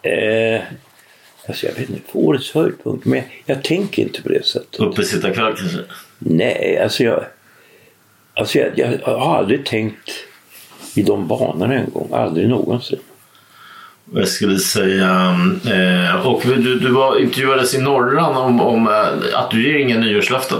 [0.05, 0.61] Eh,
[1.47, 3.05] alltså jag vet inte, årets höjdpunkt.
[3.05, 4.79] Men jag, jag tänker inte på det sättet.
[4.79, 5.77] uppesittarkväll kanske?
[6.17, 7.23] Nej, alltså jag,
[8.33, 10.11] alltså jag, jag har aldrig tänkt
[10.95, 12.09] i de banorna en gång.
[12.13, 12.99] Aldrig någonsin.
[14.13, 15.39] Jag skulle säga...
[15.65, 19.97] Eh, och du, du var, intervjuades i Norran om, om eh, att du ger inga
[19.97, 20.59] nyårslöften.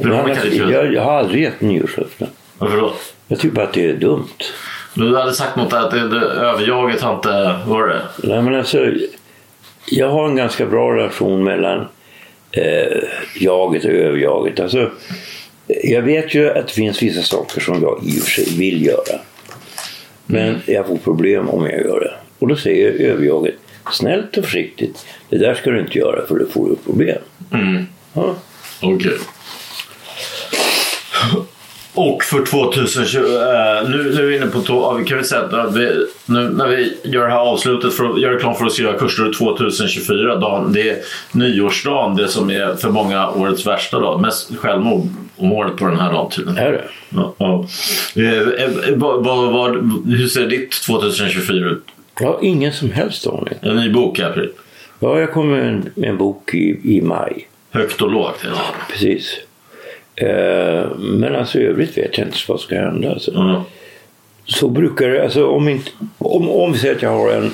[0.00, 0.36] Hur har man
[0.72, 2.28] jag, jag, har aldrig gett nyårslöften.
[2.58, 2.94] Varför då?
[3.28, 4.28] Jag tycker bara att det är dumt.
[4.94, 7.58] Du hade sagt något att det, det, överjaget har inte...
[7.66, 8.02] Var det?
[8.22, 8.92] Nej, men alltså,
[9.86, 11.86] jag har en ganska bra relation mellan
[12.52, 13.02] eh,
[13.40, 14.60] jaget och överjaget.
[14.60, 14.90] Alltså,
[15.66, 18.86] jag vet ju att det finns vissa saker som jag i och för sig vill
[18.86, 19.20] göra.
[20.26, 22.14] Men jag får problem om jag gör det.
[22.38, 23.54] Och då säger överjaget
[23.92, 25.06] snällt och försiktigt.
[25.28, 27.18] Det där ska du inte göra för då får du problem.
[27.52, 27.86] Mm.
[28.12, 28.34] Ja.
[28.82, 29.18] Okej.
[31.94, 35.42] Och för 2020, eh, nu, nu är vi inne på, ja, vi kan väl säga
[35.42, 38.72] att vi, nu när vi gör det här avslutet för att göra reklam för att
[38.72, 40.98] skriva kurser 2024, dagen, det är
[41.32, 44.20] nyårsdagen, det som är för många årets värsta dag.
[44.20, 45.06] Mest självmord
[45.36, 46.58] om året på den här dagen tydligen.
[46.58, 46.84] Är det?
[47.08, 47.66] Ja, ja.
[48.16, 49.70] Eh, eh, vad, vad, vad,
[50.06, 51.84] hur ser ditt 2024 ut?
[52.20, 53.54] Jag har ingen som helst aning.
[53.60, 54.50] En ny bok i april.
[54.98, 57.48] Ja, jag kommer med en, med en bok i, i maj.
[57.70, 58.44] Högt och lågt.
[58.44, 58.60] Ja.
[58.90, 59.36] Precis.
[60.20, 63.10] Eh, men alltså i övrigt vet jag inte vad som ska hända.
[63.10, 63.30] Alltså.
[63.34, 63.64] Ja.
[64.44, 67.50] Så brukar det, alltså om, inte, om, om vi säger att jag har en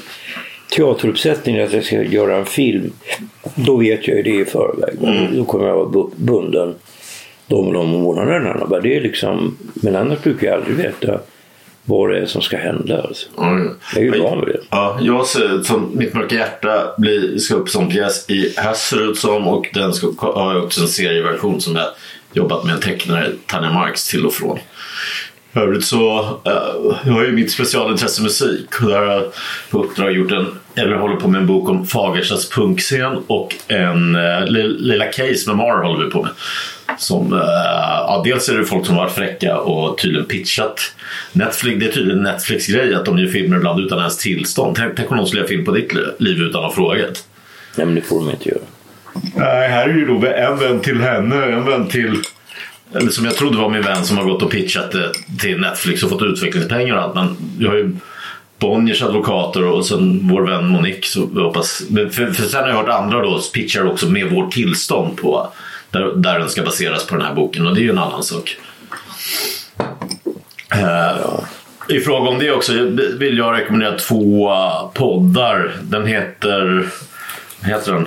[0.76, 2.92] teateruppsättning, att jag ska göra en film,
[3.54, 4.94] då vet jag ju det i förväg.
[5.36, 6.74] Då kommer jag vara bu- bunden
[7.46, 8.66] de och de månaderna.
[8.70, 11.20] Men Det är liksom, men annars brukar jag aldrig veta
[11.84, 13.02] vad det är som ska hända.
[13.02, 13.26] Alltså.
[13.42, 13.70] Mm.
[13.94, 14.60] Jag är ju van vid det.
[14.70, 18.96] Ja, jag ser som Mitt mörka hjärta blir, ska upp som pjäs i höst ser
[18.96, 21.86] det ut som och den ska, har jag också en serieversion som jag
[22.32, 24.58] jobbat med en tecknare, Tanja Marx, till och från.
[25.56, 29.32] I övrigt så uh, jag har ju mitt specialintresse musik och där har jag
[29.70, 34.16] på uppdrag gjort en, eller håller på med en bok om Fagerstas punkscen och en
[34.16, 34.46] uh,
[34.78, 36.30] Lilla Case memoir håller vi på med.
[36.98, 40.94] Som, uh, ja, dels är det folk som har varit fräcka och tydligen pitchat
[41.32, 44.76] Netflix, det är tydligen Netflix grej att de gör filmer ibland utan ens tillstånd.
[44.76, 47.24] Tänk, tänk om någon skulle göra film på ditt liv utan att ha frågat.
[47.76, 48.60] Nej, men det får de inte göra.
[49.34, 52.22] Nej, här är ju då en vän till henne, en vän till
[52.94, 56.02] eller som jag trodde var min vän som har gått och pitchat det till Netflix
[56.02, 57.14] och fått utvecklingspengar och allt.
[57.14, 57.96] Men jag har ju
[58.58, 61.02] Bonniers advokater och sen vår vän Monique.
[61.02, 65.16] Så hoppas, för, för sen har jag hört andra då pitchar också med vårt tillstånd
[65.16, 65.52] på
[65.90, 68.22] där, där den ska baseras på den här boken och det är ju en annan
[68.22, 68.56] sak.
[70.74, 71.40] Uh,
[71.88, 72.72] I fråga om det också
[73.18, 74.50] vill jag rekommendera två
[74.94, 75.76] poddar.
[75.82, 76.88] Den heter,
[77.60, 78.06] vad heter den?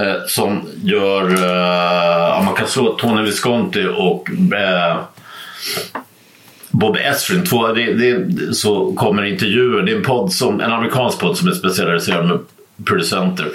[0.00, 5.00] Eh, som gör, eh, man kan slå Tony Visconti och eh,
[6.70, 7.46] Bob Esrin.
[7.46, 9.82] Två, det, det, så kommer intervjuer.
[9.82, 12.38] Det är en podd som, en amerikansk podd som är specialiserad med
[12.84, 13.48] producenter.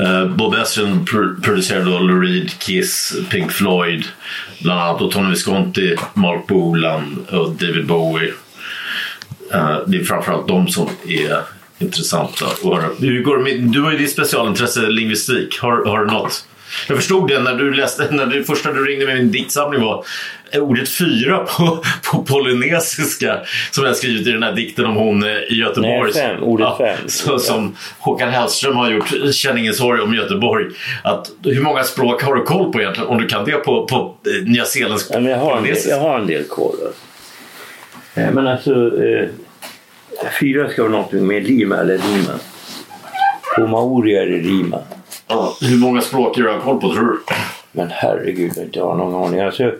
[0.00, 4.04] Eh, Bob Esrin pr producerar då Lou Reed, Kiss, Pink Floyd
[4.62, 8.32] bland annat och Tony Visconti, Mark Bolan och David Bowie.
[9.52, 11.38] Eh, det är framförallt de som är
[11.84, 12.84] intressanta att höra.
[12.98, 15.58] Hur går du har ju ditt specialintresse lingvistik.
[15.60, 16.44] Har, har du något?
[16.88, 20.04] Jag förstod det när du läste, när det första du ringde med min diktsamling var
[20.60, 23.38] ordet fyra på, på polynesiska
[23.70, 26.12] som jag skrivit i den här dikten om hon i Göteborg.
[26.14, 26.98] Nej, fem, ordet fem.
[27.06, 30.66] Så, som Håkan Hellström har gjort, Känn ingen sorg om Göteborg.
[31.04, 33.08] Att, hur många språk har du koll på egentligen?
[33.08, 36.00] Om du kan det på, på eh, Nya Zeelands Ja, jag, har en del, jag
[36.00, 36.76] har en del koll.
[38.14, 39.28] Eh, Men alltså, eh,
[40.40, 42.38] fyra ska vara någonting med lima eller lima.
[43.56, 44.78] På maori är det lima.
[45.28, 47.34] Ja, hur många språk har du koll på tror du?
[47.72, 49.40] Men herregud, jag inte har någon aning.
[49.40, 49.72] Alltså,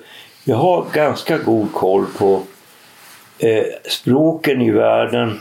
[0.45, 2.43] jag har ganska god koll på
[3.39, 5.41] eh, språken i världen.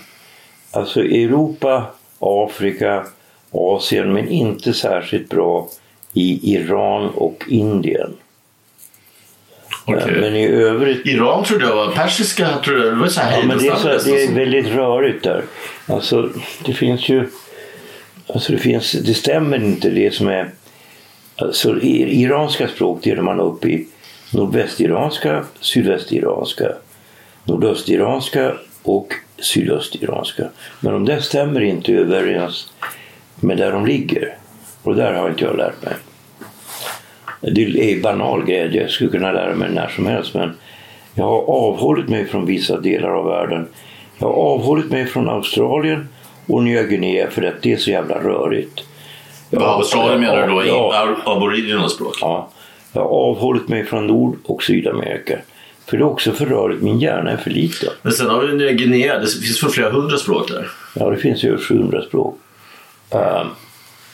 [0.71, 1.85] Alltså Europa,
[2.19, 3.05] Afrika,
[3.51, 5.67] Asien men inte särskilt bra
[6.13, 8.13] i Iran och Indien.
[9.85, 12.93] Men i övrigt Iran trodde jag var persiska, trodde jag.
[12.93, 15.43] Det var så här Ja, men det är, så, det är väldigt rörigt där.
[15.87, 16.29] Alltså,
[16.65, 17.27] det finns ju...
[18.27, 20.49] Alltså det, finns, det stämmer inte det som är...
[21.35, 23.87] Alltså, iranska språk delar man upp i
[24.33, 26.71] nordvästiranska, sydvästiranska,
[27.45, 28.53] nordöstiranska
[28.83, 30.49] och sydöstiranska.
[30.79, 32.71] Men de där stämmer inte överens
[33.35, 34.37] med där de ligger.
[34.83, 35.93] Och där har inte jag lärt mig.
[37.51, 40.53] Det är banal grej, jag skulle kunna lära mig när som helst men
[41.13, 43.67] jag har avhållit mig från vissa delar av världen.
[44.17, 46.07] Jag har avhållit mig från Australien
[46.47, 48.83] och Nya Guinea för att det är så jävla rörigt.
[49.49, 50.63] Jag Australien menar du då?
[50.65, 51.15] Ja.
[51.25, 52.17] Aboriginal språk?
[52.21, 52.49] ja.
[52.93, 55.39] Jag har avhållit mig från Nord och Sydamerika.
[55.85, 57.89] För det är också för rörigt, min hjärna är för liten.
[58.01, 59.19] Men sen har vi Nya Guinea.
[59.19, 60.67] Det finns för flera hundra språk där.
[60.95, 62.39] Ja, det finns ju över 700 språk.
[63.09, 63.45] Eh,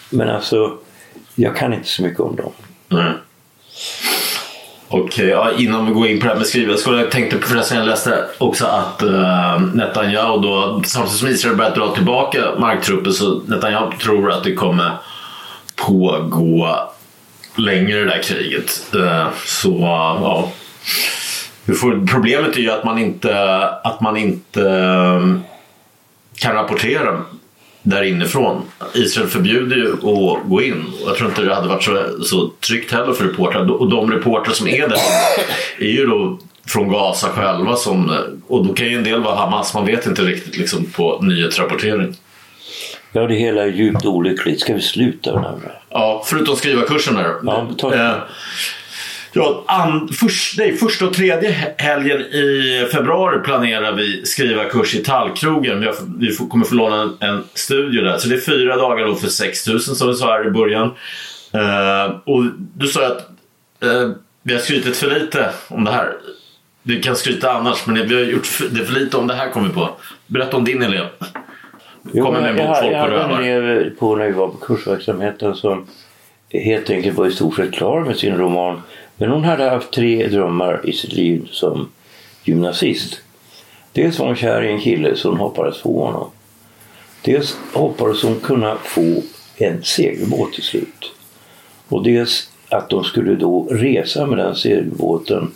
[0.10, 0.78] men alltså,
[1.36, 2.52] jag kan inte så mycket om dem.
[2.90, 3.14] Nej.
[4.92, 6.86] Okej, ja, innan vi går in på det här med skrivandet.
[6.86, 11.96] Jag tänkte förresten, jag läste också att uh, Netanyahu då, samtidigt som Israel börjat dra
[11.96, 14.92] tillbaka marktrupper så Netanyahu tror att det kommer
[15.76, 16.90] pågå
[17.56, 18.82] längre det där kriget.
[18.96, 19.78] Uh, så
[20.22, 20.52] ja.
[22.12, 25.22] Problemet är ju att man inte, att man inte eh,
[26.40, 27.22] kan rapportera
[27.84, 28.62] där inifrån.
[28.94, 30.86] Israel förbjuder ju att gå in.
[31.04, 33.72] Och Jag tror inte det hade varit så, så tryggt heller för reportrar.
[33.72, 35.00] Och de reportrar som är där
[35.80, 37.76] är ju då från Gaza själva.
[37.76, 38.18] Som,
[38.48, 39.74] och då kan ju en del vara Hamas.
[39.74, 42.16] Man vet inte riktigt liksom, på nyhetsrapportering.
[43.12, 44.62] Ja, det hela är djupt olyckligt.
[44.62, 45.82] Ska vi sluta med det här?
[45.90, 47.36] Ja, förutom skriva kursen där.
[47.44, 47.68] Ja,
[49.40, 55.04] ja, an, först, nej, första och tredje helgen i februari planerar vi skriva kurs i
[55.04, 55.80] Tallkrogen.
[55.80, 55.88] Vi,
[56.30, 58.18] vi kommer få låna en, en studio där.
[58.18, 60.92] Så det är fyra dagar då för 6 000 som vi sa här i början.
[61.54, 63.18] Eh, och du sa att
[63.84, 64.12] eh,
[64.44, 66.14] vi har skrytit för lite om det här.
[66.84, 69.50] Vi kan skryta annars men vi har gjort för, det för lite om det här
[69.50, 69.90] kom vi på.
[70.28, 71.06] Berätta om din elev.
[72.12, 75.88] Kommer med jag, folk jag hade en elev på när vi var på kursverksamheten som
[76.54, 78.82] helt enkelt var i stort sett klar med sin roman.
[79.22, 81.92] Men hon hade haft tre drömmar i sitt liv som
[82.44, 83.22] gymnasist.
[83.94, 86.30] Dels var hon kär i en kille så hon hoppades få honom.
[87.22, 89.22] Dels hoppades hon kunna få
[89.58, 91.12] en segelbåt till slut.
[91.88, 95.52] Och dels att de skulle då resa med den segelbåten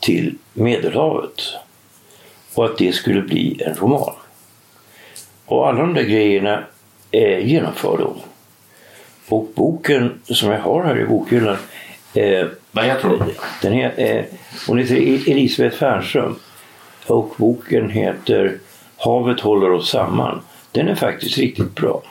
[0.00, 1.54] till Medelhavet.
[2.54, 4.14] Och att det skulle bli en roman.
[5.46, 6.64] Och alla de där grejerna
[7.10, 8.20] eh, genomförde hon.
[9.28, 11.56] Och boken som jag har här i bokhyllan
[12.14, 13.32] eh, vad heter hon?
[13.62, 14.24] den he, eh,
[14.66, 14.96] hon heter
[15.30, 16.36] Elisabeth Fernström
[17.06, 18.58] och boken heter
[18.96, 20.40] Havet håller oss samman.
[20.72, 22.02] Den är faktiskt riktigt bra.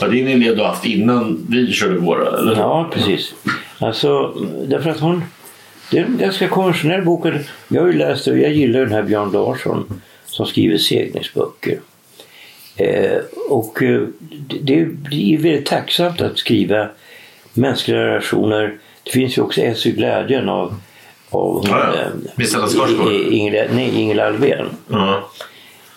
[0.00, 2.38] Var din elev du har haft innan vi körde våra?
[2.38, 2.56] Eller?
[2.56, 3.34] Ja, precis.
[3.78, 4.34] Alltså,
[4.68, 5.24] därför att hon...
[5.90, 7.26] Det är en ganska konventionell bok.
[7.68, 11.80] Jag har ju läst det och jag gillar den här Björn Larsson som skriver seglingsböcker.
[12.76, 13.18] Eh,
[13.48, 14.02] och eh,
[14.48, 16.88] det, det blir väldigt tacksamt att skriva
[17.52, 18.78] mänskliga relationer.
[19.06, 20.74] Det finns ju också S i glädjen av,
[21.30, 22.42] av Ja, ja.
[23.10, 24.66] eh, Ingela, nej, Ingela Alvén.
[24.88, 25.30] Ja.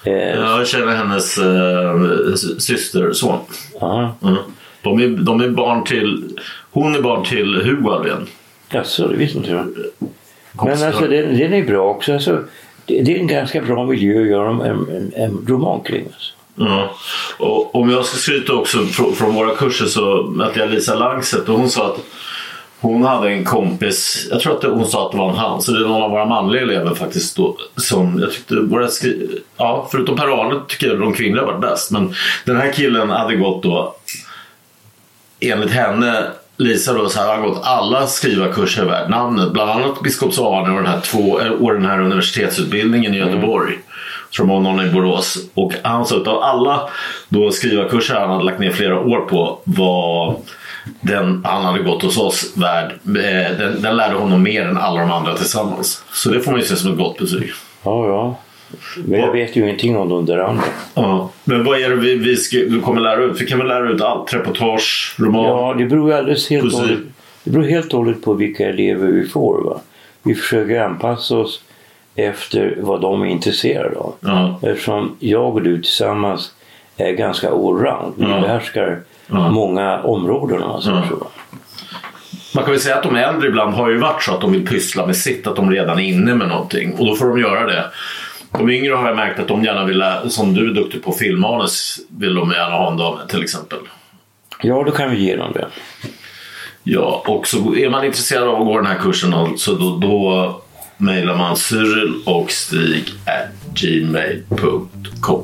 [0.03, 3.39] Eh, Jag känner hennes äh, systerson.
[3.79, 4.15] ja.
[4.23, 4.35] Mm.
[4.81, 6.39] De, är, de är barn till...
[6.71, 8.27] Hon är barn till Hugo Alvén.
[8.69, 9.67] Jaså, det visste inte jag.
[10.51, 12.13] Men alltså den, den är bra också.
[12.13, 12.43] Alltså,
[12.85, 16.05] det, det är en ganska bra miljö att göra en, en, en roman kring.
[16.05, 16.33] Alltså.
[16.55, 16.95] Ja.
[17.37, 21.49] Och om jag ska skryta också från, från våra kurser så mötte jag Lisa Langset
[21.49, 21.99] och hon sa att
[22.81, 25.71] hon hade en kompis, jag tror att hon sa att det var en han, så
[25.71, 29.87] det är någon av våra manliga elever faktiskt då, som jag tyckte våra skri- ja
[29.91, 32.13] förutom Per tycker jag de kvinnliga var bäst men
[32.45, 33.95] den här killen hade gått då
[35.39, 36.23] enligt henne
[36.57, 39.51] Lisa då så här, har gått alla skrivarkurser värd namnet.
[39.51, 43.79] Bland annat Biskops Arne och den här två och den här universitetsutbildningen i Göteborg.
[44.35, 45.37] Tror det var någon i Borås.
[45.53, 46.89] Och han sa att av alla
[47.29, 50.35] då skrivarkurser han hade lagt ner flera år på var
[51.01, 52.91] den han hade gått hos oss värd.
[53.05, 56.03] eh, Den, den lärde honom mer än alla de andra tillsammans.
[56.11, 57.51] Så det får man ju se som ett gott betyg.
[57.83, 58.35] Ja, ja.
[59.05, 60.63] Men jag vet ju ingenting om de där andra.
[60.93, 61.29] Ja.
[61.43, 63.41] Men vad är det vi, vi, ska, vi kommer lära ut?
[63.41, 64.33] Vi kan väl lära ut allt?
[64.33, 65.43] Reportage, roman?
[65.45, 66.99] Ja, det beror ju alldeles helt och hållet,
[67.43, 69.63] det beror helt och hållet på vilka elever vi får.
[69.63, 69.79] Va?
[70.23, 71.61] Vi försöker anpassa oss
[72.15, 74.13] efter vad de är intresserade av.
[74.19, 74.59] Ja.
[74.63, 76.51] Eftersom jag och du tillsammans
[76.99, 78.13] är ganska allround.
[78.17, 78.41] Vi Ja.
[78.41, 79.49] behärskar Ja.
[79.51, 81.27] många områden om man säger så.
[82.55, 84.67] Man kan väl säga att de äldre ibland har ju varit så att de vill
[84.67, 87.65] pyssla med sitt, att de redan är inne med någonting och då får de göra
[87.65, 87.85] det.
[88.51, 91.99] De yngre har jag märkt att de gärna vill, som du är duktig på filmmanus,
[92.17, 93.79] vill de gärna ha en dag till exempel.
[94.61, 95.67] Ja, då kan vi ge dem det.
[96.83, 100.61] Ja, och så är man intresserad av att gå den här kursen så då, då
[100.97, 105.43] mejlar man Cyril och Stig at gmail.com.